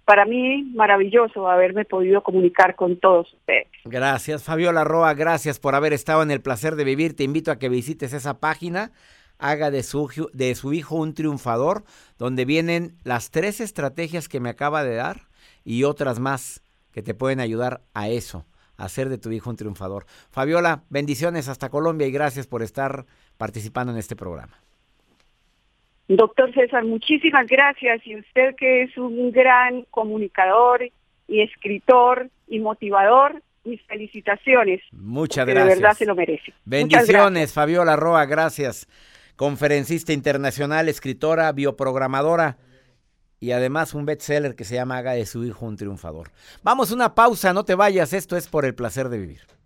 para 0.10 0.26
mí 0.26 0.64
maravilloso 0.74 1.48
haberme 1.48 1.86
podido 1.86 2.24
comunicar 2.24 2.76
con 2.76 3.00
todos 3.00 3.32
ustedes. 3.32 3.68
Gracias, 3.86 4.44
Fabiola 4.44 4.84
Roa, 4.84 5.14
gracias 5.14 5.60
por 5.60 5.76
haber 5.76 5.94
estado 5.94 6.24
en 6.24 6.32
el 6.32 6.42
placer 6.42 6.76
de 6.76 6.84
vivir. 6.84 7.16
Te 7.16 7.24
invito 7.24 7.52
a 7.52 7.60
que 7.60 7.70
visites 7.70 8.14
esa 8.14 8.40
página, 8.40 8.92
haga 9.38 9.70
de 9.70 9.84
su, 9.84 10.32
de 10.34 10.56
su 10.56 10.74
hijo 10.74 10.96
un 10.96 11.14
triunfador, 11.14 11.84
donde 12.18 12.46
vienen 12.46 12.98
las 13.04 13.30
tres 13.30 13.60
estrategias 13.60 14.28
que 14.28 14.40
me 14.40 14.50
acaba 14.50 14.84
de 14.84 14.96
dar 14.96 15.28
y 15.64 15.84
otras 15.84 16.20
más 16.20 16.64
que 16.92 17.04
te 17.04 17.14
pueden 17.14 17.40
ayudar 17.40 17.82
a 17.94 18.10
eso, 18.10 18.48
a 18.78 18.86
hacer 18.86 19.10
de 19.10 19.20
tu 19.20 19.30
hijo 19.30 19.52
un 19.52 19.58
triunfador. 19.58 20.08
Fabiola, 20.32 20.86
bendiciones 20.90 21.48
hasta 21.48 21.70
Colombia 21.70 22.08
y 22.08 22.12
gracias 22.12 22.48
por 22.48 22.64
estar 22.64 23.06
participando 23.38 23.94
en 23.94 24.00
este 24.00 24.16
programa. 24.16 24.60
Doctor 26.10 26.52
César, 26.56 26.84
muchísimas 26.86 27.46
gracias. 27.48 28.06
Y 28.06 28.18
usted 28.18 28.56
que 28.56 28.84
es 28.84 28.98
un 28.98 29.32
gran 29.32 29.84
comunicador 29.92 30.82
y 31.28 31.42
escritor 31.42 32.30
y 32.48 32.60
motivador, 32.60 33.44
mis 33.64 33.80
felicitaciones. 33.84 34.82
Muchas 34.92 35.46
gracias. 35.46 35.68
De 35.68 35.76
verdad 35.76 35.96
se 35.96 36.06
lo 36.08 36.16
merece. 36.16 36.52
Bendiciones, 36.66 37.54
Fabiola 37.54 37.96
Roa, 37.96 38.26
gracias. 38.26 38.88
Conferencista 39.36 40.12
internacional, 40.12 40.90
escritora, 40.90 41.52
bioprogramadora 41.52 42.58
y 43.40 43.52
además 43.52 43.94
un 43.94 44.06
bestseller 44.06 44.56
que 44.56 44.66
se 44.66 44.76
llama 44.76 44.98
Haga 44.98 45.14
de 45.14 45.28
su 45.28 45.46
hijo 45.46 45.68
un 45.68 45.78
triunfador. 45.78 46.32
Vamos 46.64 46.92
una 46.92 47.14
pausa, 47.14 47.54
no 47.54 47.64
te 47.64 47.76
vayas, 47.76 48.14
esto 48.14 48.36
es 48.36 48.48
por 48.48 48.66
el 48.66 48.74
placer 48.74 49.10
de 49.10 49.20
vivir. 49.20 49.59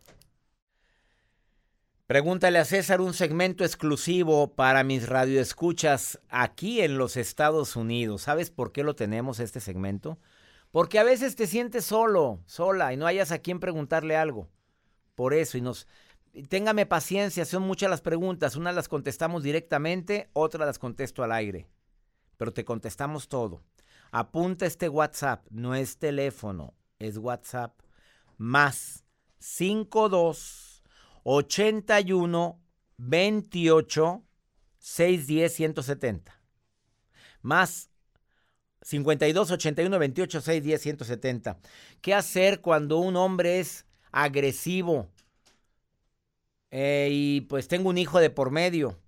Pregúntale 2.13 2.60
a 2.60 2.65
César 2.65 3.02
un 3.02 3.15
segmento 3.15 3.63
exclusivo 3.63 4.54
para 4.54 4.84
mis 4.84 5.10
radioescuchas 5.10 6.19
aquí 6.30 6.82
en 6.82 6.99
los 6.99 7.17
Estados 7.17 7.76
Unidos. 7.76 8.21
¿Sabes 8.21 8.52
por 8.52 8.71
qué 8.71 8.84
lo 8.84 8.95
tenemos 8.95 9.39
este 9.39 9.60
segmento? 9.60 10.19
Porque 10.69 10.99
a 10.99 11.04
veces 11.04 11.36
te 11.36 11.47
sientes 11.47 11.86
solo, 11.86 12.39
sola 12.45 12.93
y 12.93 12.97
no 12.97 13.08
hayas 13.08 13.32
a 13.32 13.39
quien 13.39 13.60
preguntarle 13.60 14.15
algo. 14.15 14.47
Por 15.15 15.34
eso 15.34 15.58
y 15.58 15.62
nos 15.62 15.88
téngame 16.49 16.86
paciencia, 16.86 17.45
son 17.45 17.63
muchas 17.63 17.89
las 17.89 18.02
preguntas, 18.02 18.56
unas 18.56 18.76
las 18.76 18.89
contestamos 18.89 19.41
directamente, 19.41 20.30
otras 20.34 20.67
las 20.67 20.78
contesto 20.78 21.23
al 21.23 21.32
aire. 21.32 21.67
Pero 22.38 22.54
te 22.54 22.63
contestamos 22.63 23.28
todo. 23.28 23.63
Apunta 24.12 24.67
este 24.67 24.88
WhatsApp, 24.88 25.47
no 25.49 25.73
es 25.73 25.97
teléfono, 25.97 26.76
es 26.99 27.17
WhatsApp 27.17 27.73
más 28.38 29.04
52 29.39 30.72
81 31.23 32.59
28 32.97 34.23
610 34.77 35.53
170. 35.53 36.41
Más 37.41 37.89
52 38.81 39.51
81 39.51 39.99
28 39.99 40.41
610 40.41 40.81
170. 40.81 41.57
¿Qué 42.01 42.13
hacer 42.13 42.62
cuando 42.62 42.97
un 42.97 43.15
hombre 43.15 43.59
es 43.59 43.86
agresivo? 44.12 45.09
Eh, 46.71 47.09
y 47.12 47.41
pues 47.41 47.67
tengo 47.67 47.89
un 47.89 47.97
hijo 47.97 48.19
de 48.19 48.29
por 48.29 48.51
medio 48.51 48.99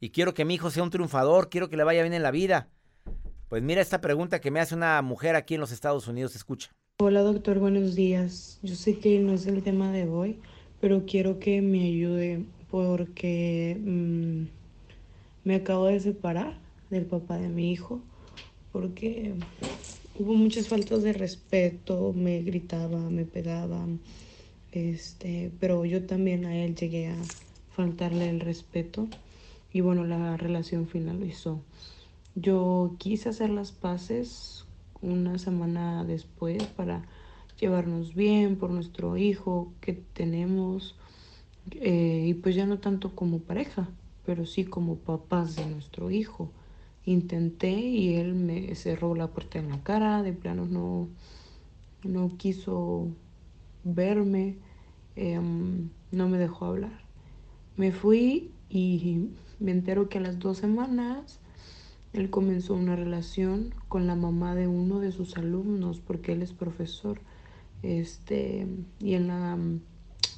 y 0.00 0.10
quiero 0.10 0.32
que 0.32 0.44
mi 0.44 0.54
hijo 0.54 0.70
sea 0.70 0.82
un 0.82 0.90
triunfador, 0.90 1.50
quiero 1.50 1.68
que 1.68 1.76
le 1.76 1.84
vaya 1.84 2.02
bien 2.02 2.14
en 2.14 2.22
la 2.22 2.30
vida. 2.30 2.70
Pues 3.48 3.62
mira 3.62 3.82
esta 3.82 4.00
pregunta 4.00 4.40
que 4.40 4.50
me 4.50 4.60
hace 4.60 4.74
una 4.74 5.02
mujer 5.02 5.36
aquí 5.36 5.54
en 5.54 5.60
los 5.60 5.72
Estados 5.72 6.08
Unidos, 6.08 6.34
escucha. 6.34 6.70
Hola 6.98 7.20
doctor, 7.20 7.58
buenos 7.58 7.94
días. 7.94 8.58
Yo 8.62 8.74
sé 8.74 8.98
que 8.98 9.18
no 9.18 9.34
es 9.34 9.46
el 9.46 9.62
tema 9.62 9.90
de 9.90 10.08
hoy, 10.08 10.40
pero 10.80 11.04
quiero 11.06 11.38
que 11.38 11.62
me 11.62 11.84
ayude 11.84 12.44
porque 12.70 13.76
mm, 13.80 14.44
me 15.44 15.54
acabo 15.54 15.86
de 15.86 16.00
separar 16.00 16.54
del 16.90 17.06
papá 17.06 17.38
de 17.38 17.48
mi 17.48 17.72
hijo 17.72 18.00
porque 18.72 19.34
hubo 20.18 20.34
muchas 20.34 20.68
faltas 20.68 21.02
de 21.02 21.12
respeto, 21.12 22.12
me 22.14 22.42
gritaba, 22.42 22.98
me 23.10 23.24
pegaba, 23.24 23.86
este, 24.72 25.50
pero 25.58 25.84
yo 25.84 26.04
también 26.06 26.44
a 26.44 26.56
él 26.56 26.74
llegué 26.76 27.08
a 27.08 27.16
faltarle 27.70 28.28
el 28.30 28.40
respeto 28.40 29.08
y 29.72 29.80
bueno, 29.80 30.04
la 30.04 30.36
relación 30.36 30.86
finalizó. 30.86 31.60
Yo 32.34 32.94
quise 32.98 33.30
hacer 33.30 33.50
las 33.50 33.72
paces 33.72 34.66
una 35.00 35.38
semana 35.38 36.04
después 36.04 36.62
para 36.64 37.06
llevarnos 37.60 38.14
bien 38.14 38.56
por 38.56 38.70
nuestro 38.70 39.16
hijo 39.16 39.72
que 39.80 39.92
tenemos 39.92 40.96
eh, 41.72 42.24
y 42.28 42.34
pues 42.34 42.54
ya 42.54 42.66
no 42.66 42.78
tanto 42.78 43.14
como 43.14 43.40
pareja, 43.40 43.88
pero 44.24 44.46
sí 44.46 44.64
como 44.64 44.96
papás 44.96 45.56
de 45.56 45.66
nuestro 45.66 46.10
hijo. 46.10 46.50
Intenté 47.04 47.70
y 47.70 48.14
él 48.14 48.34
me 48.34 48.74
cerró 48.74 49.14
la 49.14 49.28
puerta 49.28 49.58
en 49.58 49.68
la 49.68 49.82
cara, 49.82 50.22
de 50.22 50.32
plano 50.32 50.66
no, 50.66 51.08
no 52.02 52.36
quiso 52.36 53.08
verme, 53.84 54.56
em, 55.16 55.90
no 56.10 56.28
me 56.28 56.38
dejó 56.38 56.66
hablar. 56.66 57.04
Me 57.76 57.92
fui 57.92 58.50
y 58.68 59.28
me 59.58 59.72
entero 59.72 60.08
que 60.08 60.18
a 60.18 60.22
las 60.22 60.38
dos 60.38 60.58
semanas 60.58 61.40
él 62.12 62.28
comenzó 62.30 62.74
una 62.74 62.96
relación 62.96 63.74
con 63.88 64.06
la 64.06 64.16
mamá 64.16 64.54
de 64.54 64.66
uno 64.66 64.98
de 64.98 65.12
sus 65.12 65.36
alumnos 65.36 66.00
porque 66.00 66.32
él 66.32 66.42
es 66.42 66.52
profesor. 66.52 67.20
Este, 67.82 68.66
y 69.00 69.14
en 69.14 69.28
la 69.28 69.58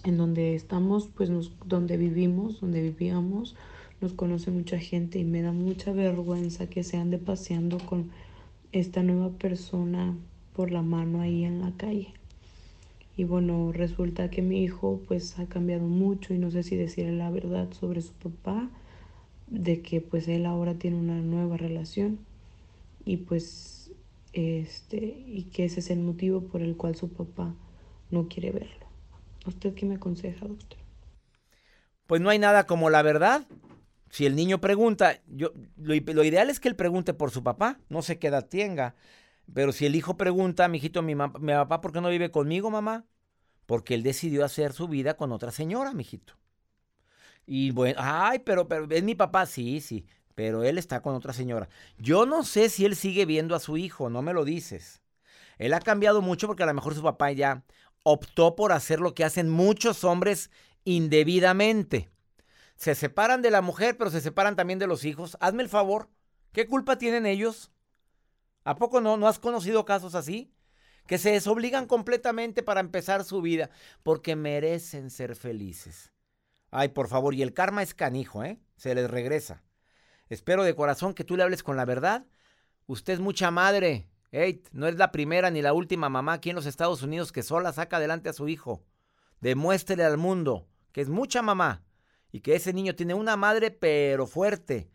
en 0.04 0.16
donde 0.16 0.54
estamos, 0.54 1.08
pues 1.08 1.30
nos, 1.30 1.52
donde 1.64 1.96
vivimos, 1.96 2.60
donde 2.60 2.82
vivíamos, 2.82 3.54
nos 4.00 4.12
conoce 4.12 4.50
mucha 4.50 4.78
gente 4.78 5.18
y 5.18 5.24
me 5.24 5.42
da 5.42 5.52
mucha 5.52 5.92
vergüenza 5.92 6.66
que 6.66 6.82
se 6.82 6.96
ande 6.96 7.18
paseando 7.18 7.78
con 7.78 8.10
esta 8.72 9.02
nueva 9.02 9.30
persona 9.30 10.16
por 10.54 10.72
la 10.72 10.82
mano 10.82 11.20
ahí 11.20 11.44
en 11.44 11.60
la 11.60 11.72
calle. 11.76 12.08
Y 13.16 13.24
bueno, 13.24 13.72
resulta 13.72 14.30
que 14.30 14.42
mi 14.42 14.62
hijo 14.62 15.00
pues 15.06 15.38
ha 15.38 15.46
cambiado 15.46 15.86
mucho 15.86 16.34
y 16.34 16.38
no 16.38 16.50
sé 16.50 16.62
si 16.62 16.76
decirle 16.76 17.12
la 17.16 17.30
verdad 17.30 17.68
sobre 17.72 18.00
su 18.00 18.12
papá, 18.14 18.70
de 19.48 19.82
que 19.82 20.00
pues 20.00 20.28
él 20.28 20.46
ahora 20.46 20.74
tiene 20.74 20.96
una 20.96 21.20
nueva 21.20 21.58
relación 21.58 22.18
y 23.04 23.18
pues 23.18 23.81
este 24.32 24.96
y 25.26 25.44
que 25.52 25.64
ese 25.64 25.80
es 25.80 25.90
el 25.90 26.00
motivo 26.00 26.42
por 26.42 26.62
el 26.62 26.76
cual 26.76 26.96
su 26.96 27.12
papá 27.12 27.54
no 28.10 28.28
quiere 28.28 28.50
verlo. 28.50 28.86
¿Usted 29.46 29.74
qué 29.74 29.86
me 29.86 29.96
aconseja, 29.96 30.46
doctor? 30.46 30.78
Pues 32.06 32.20
no 32.20 32.30
hay 32.30 32.38
nada 32.38 32.66
como 32.66 32.90
la 32.90 33.02
verdad. 33.02 33.46
Si 34.10 34.26
el 34.26 34.36
niño 34.36 34.60
pregunta, 34.60 35.20
yo, 35.26 35.52
lo, 35.76 35.94
ideal 35.94 36.50
es 36.50 36.60
que 36.60 36.68
él 36.68 36.76
pregunte 36.76 37.14
por 37.14 37.30
su 37.30 37.42
papá, 37.42 37.80
no 37.88 38.02
sé 38.02 38.18
qué 38.18 38.28
edad 38.28 38.46
tenga. 38.46 38.94
Pero 39.52 39.72
si 39.72 39.86
el 39.86 39.96
hijo 39.96 40.16
pregunta, 40.16 40.68
mi 40.68 40.78
hijito, 40.78 41.02
mi, 41.02 41.14
mi 41.14 41.52
papá, 41.52 41.80
¿por 41.80 41.92
qué 41.92 42.00
no 42.00 42.10
vive 42.10 42.30
conmigo, 42.30 42.70
mamá? 42.70 43.06
Porque 43.66 43.94
él 43.94 44.02
decidió 44.02 44.44
hacer 44.44 44.72
su 44.72 44.88
vida 44.88 45.16
con 45.16 45.32
otra 45.32 45.50
señora, 45.50 45.94
mijito. 45.94 46.34
Y 47.46 47.70
bueno, 47.70 47.98
ay, 48.02 48.40
pero, 48.40 48.68
pero 48.68 48.86
es 48.90 49.02
mi 49.02 49.14
papá, 49.14 49.46
sí, 49.46 49.80
sí, 49.80 50.06
pero 50.34 50.64
él 50.64 50.78
está 50.78 51.00
con 51.02 51.14
otra 51.14 51.32
señora. 51.32 51.68
Yo 51.98 52.26
no 52.26 52.44
sé 52.44 52.68
si 52.68 52.84
él 52.84 52.96
sigue 52.96 53.26
viendo 53.26 53.54
a 53.54 53.60
su 53.60 53.76
hijo, 53.76 54.10
no 54.10 54.22
me 54.22 54.32
lo 54.32 54.44
dices. 54.44 55.02
Él 55.58 55.74
ha 55.74 55.80
cambiado 55.80 56.22
mucho 56.22 56.46
porque 56.46 56.62
a 56.62 56.66
lo 56.66 56.74
mejor 56.74 56.94
su 56.94 57.02
papá 57.02 57.30
ya 57.32 57.64
optó 58.02 58.56
por 58.56 58.72
hacer 58.72 59.00
lo 59.00 59.14
que 59.14 59.24
hacen 59.24 59.48
muchos 59.48 60.04
hombres 60.04 60.50
indebidamente 60.84 62.12
se 62.82 62.96
separan 62.96 63.42
de 63.42 63.52
la 63.52 63.62
mujer, 63.62 63.96
pero 63.96 64.10
se 64.10 64.20
separan 64.20 64.56
también 64.56 64.80
de 64.80 64.88
los 64.88 65.04
hijos. 65.04 65.36
Hazme 65.38 65.62
el 65.62 65.68
favor, 65.68 66.08
¿qué 66.50 66.66
culpa 66.66 66.98
tienen 66.98 67.26
ellos? 67.26 67.70
¿A 68.64 68.74
poco 68.74 69.00
no? 69.00 69.16
¿No 69.16 69.28
has 69.28 69.38
conocido 69.38 69.84
casos 69.84 70.16
así? 70.16 70.52
Que 71.06 71.16
se 71.16 71.30
desobligan 71.30 71.86
completamente 71.86 72.64
para 72.64 72.80
empezar 72.80 73.22
su 73.22 73.40
vida 73.40 73.70
porque 74.02 74.34
merecen 74.34 75.10
ser 75.10 75.36
felices. 75.36 76.12
Ay, 76.72 76.88
por 76.88 77.06
favor, 77.06 77.34
y 77.34 77.42
el 77.42 77.54
karma 77.54 77.84
es 77.84 77.94
canijo, 77.94 78.42
¿eh? 78.42 78.58
Se 78.74 78.96
les 78.96 79.08
regresa. 79.08 79.62
Espero 80.32 80.64
de 80.64 80.74
corazón 80.74 81.12
que 81.12 81.24
tú 81.24 81.36
le 81.36 81.42
hables 81.42 81.62
con 81.62 81.76
la 81.76 81.84
verdad. 81.84 82.24
Usted 82.86 83.12
es 83.12 83.20
mucha 83.20 83.50
madre. 83.50 84.08
No 84.72 84.86
es 84.86 84.96
la 84.96 85.12
primera 85.12 85.50
ni 85.50 85.60
la 85.60 85.74
última 85.74 86.08
mamá 86.08 86.32
aquí 86.32 86.48
en 86.48 86.56
los 86.56 86.64
Estados 86.64 87.02
Unidos 87.02 87.32
que 87.32 87.42
sola 87.42 87.70
saca 87.70 87.98
adelante 87.98 88.30
a 88.30 88.32
su 88.32 88.48
hijo. 88.48 88.82
Demuéstrele 89.42 90.04
al 90.04 90.16
mundo 90.16 90.66
que 90.90 91.02
es 91.02 91.10
mucha 91.10 91.42
mamá 91.42 91.82
y 92.30 92.40
que 92.40 92.54
ese 92.54 92.72
niño 92.72 92.94
tiene 92.94 93.12
una 93.12 93.36
madre 93.36 93.70
pero 93.70 94.26
fuerte. 94.26 94.88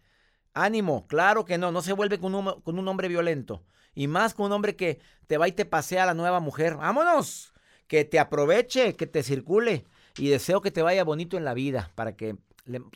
Ánimo, 0.56 1.06
claro 1.06 1.46
que 1.46 1.60
no, 1.60 1.72
no 1.72 1.84
se 1.84 1.94
vuelve 1.94 2.18
con 2.18 2.34
un, 2.34 2.60
con 2.62 2.80
un 2.80 2.88
hombre 2.88 3.08
violento. 3.08 3.64
Y 3.94 4.08
más 4.08 4.34
con 4.34 4.48
un 4.48 4.54
hombre 4.54 4.76
que 4.76 5.00
te 5.28 5.38
va 5.38 5.48
y 5.48 5.52
te 5.52 5.66
pasea 5.66 6.02
a 6.02 6.08
la 6.08 6.16
nueva 6.16 6.40
mujer. 6.40 6.78
¡Vámonos! 6.78 7.54
Que 7.86 8.06
te 8.06 8.18
aproveche, 8.18 8.96
que 8.96 9.06
te 9.06 9.22
circule. 9.22 9.86
Y 10.18 10.30
deseo 10.30 10.62
que 10.62 10.72
te 10.72 10.82
vaya 10.82 11.04
bonito 11.04 11.38
en 11.38 11.46
la 11.46 11.54
vida 11.54 11.92
para 11.94 12.16
que 12.16 12.38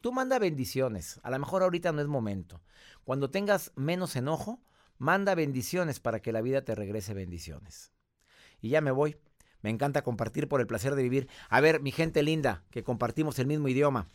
tú 0.02 0.12
manda 0.12 0.40
bendiciones. 0.40 1.20
A 1.24 1.32
lo 1.32 1.40
mejor 1.40 1.64
ahorita 1.64 1.92
no 1.92 2.02
es 2.02 2.08
momento. 2.08 2.62
Cuando 3.04 3.30
tengas 3.30 3.72
menos 3.76 4.16
enojo, 4.16 4.62
manda 4.98 5.36
bendiciones 5.36 6.00
para 6.00 6.22
que 6.22 6.32
la 6.32 6.42
vida 6.42 6.64
te 6.64 6.76
regrese 6.76 7.14
bendiciones. 7.14 7.92
Y 8.62 8.70
ya 8.70 8.82
me 8.82 8.92
voy. 8.92 9.18
Me 9.62 9.70
encanta 9.70 10.04
compartir 10.04 10.48
por 10.48 10.62
el 10.62 10.68
placer 10.68 10.96
de 10.96 11.04
vivir. 11.04 11.28
A 11.50 11.62
ver, 11.62 11.82
mi 11.82 11.92
gente 11.92 12.24
linda, 12.24 12.64
que 12.72 12.84
compartimos 12.84 13.38
el 13.40 13.48
mismo 13.48 13.68
idioma. 13.68 14.08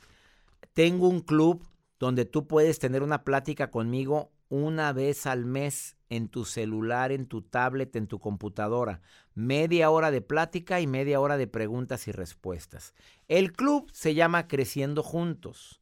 Tengo 0.73 1.09
un 1.09 1.21
club 1.21 1.65
donde 1.99 2.25
tú 2.25 2.47
puedes 2.47 2.79
tener 2.79 3.03
una 3.03 3.25
plática 3.25 3.71
conmigo 3.71 4.33
una 4.49 4.93
vez 4.93 5.27
al 5.27 5.45
mes 5.45 5.96
en 6.09 6.29
tu 6.29 6.45
celular, 6.45 7.13
en 7.13 7.27
tu 7.27 7.43
tablet, 7.43 7.95
en 7.97 8.07
tu 8.07 8.19
computadora. 8.19 9.01
Media 9.35 9.91
hora 9.91 10.11
de 10.11 10.21
plática 10.21 10.81
y 10.81 10.87
media 10.87 11.21
hora 11.21 11.37
de 11.37 11.47
preguntas 11.47 12.09
y 12.09 12.13
respuestas. 12.13 12.95
El 13.29 13.53
club 13.53 13.91
se 13.93 14.15
llama 14.15 14.49
Creciendo 14.49 15.03
Juntos. 15.03 15.81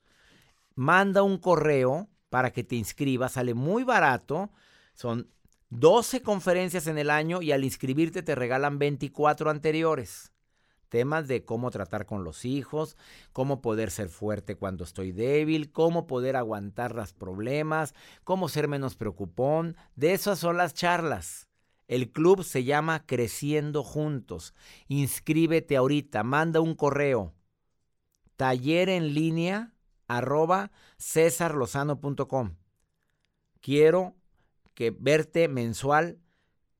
Manda 0.74 1.22
un 1.22 1.38
correo 1.38 2.08
para 2.30 2.52
que 2.52 2.64
te 2.64 2.76
inscribas, 2.76 3.32
sale 3.32 3.54
muy 3.54 3.84
barato. 3.84 4.50
Son 4.92 5.30
12 5.70 6.22
conferencias 6.22 6.87
en 6.87 6.98
el 6.98 7.10
año 7.10 7.42
y 7.42 7.52
al 7.52 7.64
inscribirte 7.64 8.22
te 8.22 8.34
regalan 8.34 8.78
24 8.78 9.50
anteriores 9.50 10.34
temas 10.88 11.29
de 11.29 11.44
cómo 11.44 11.70
tratar 11.70 12.07
con 12.07 12.25
los 12.25 12.44
hijos, 12.44 12.97
cómo 13.33 13.61
poder 13.61 13.90
ser 13.90 14.09
fuerte 14.09 14.57
cuando 14.57 14.85
estoy 14.85 15.12
débil, 15.12 15.73
cómo 15.73 16.07
poder 16.07 16.37
aguantar 16.37 16.94
los 16.94 17.12
problemas, 17.12 17.94
cómo 18.25 18.49
ser 18.49 18.68
menos 18.68 18.97
preocupón. 18.97 19.77
De 19.97 20.12
esas 20.12 20.38
son 20.38 20.57
las 20.57 20.75
charlas. 20.75 21.49
El 21.87 22.11
club 22.11 22.44
se 22.44 22.64
llama 22.64 23.05
Creciendo 23.07 23.83
Juntos. 23.83 24.55
Inscríbete 24.88 25.77
ahorita, 25.77 26.23
manda 26.23 26.61
un 26.61 26.75
correo. 26.75 27.35
Taller 28.37 28.88
en 28.88 29.14
línea 29.14 29.75
arroba 30.07 30.70
cesarlozano.com. 30.99 32.57
Quiero 33.61 34.16
que 34.75 34.90
verte 34.90 35.49
mensual 35.49 36.18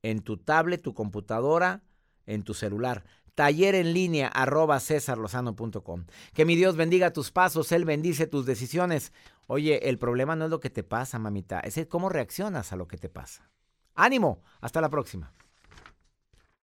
en 0.01 0.21
tu 0.21 0.37
tablet, 0.37 0.81
tu 0.81 0.93
computadora, 0.93 1.83
en 2.25 2.43
tu 2.43 2.53
celular 2.53 3.03
taller 3.35 3.75
en 3.75 3.93
línea 3.93 4.27
arroba 4.27 4.79
cesarlozano.com. 4.79 6.05
Que 6.33 6.45
mi 6.45 6.55
Dios 6.55 6.75
bendiga 6.75 7.13
tus 7.13 7.31
pasos, 7.31 7.71
Él 7.71 7.85
bendice 7.85 8.27
tus 8.27 8.45
decisiones. 8.45 9.13
Oye, 9.47 9.89
el 9.89 9.99
problema 9.99 10.35
no 10.35 10.45
es 10.45 10.51
lo 10.51 10.59
que 10.59 10.69
te 10.69 10.83
pasa, 10.83 11.19
mamita, 11.19 11.59
es 11.59 11.79
cómo 11.87 12.09
reaccionas 12.09 12.73
a 12.73 12.75
lo 12.75 12.87
que 12.87 12.97
te 12.97 13.09
pasa. 13.09 13.49
Ánimo, 13.93 14.41
hasta 14.59 14.81
la 14.81 14.89
próxima. 14.89 15.33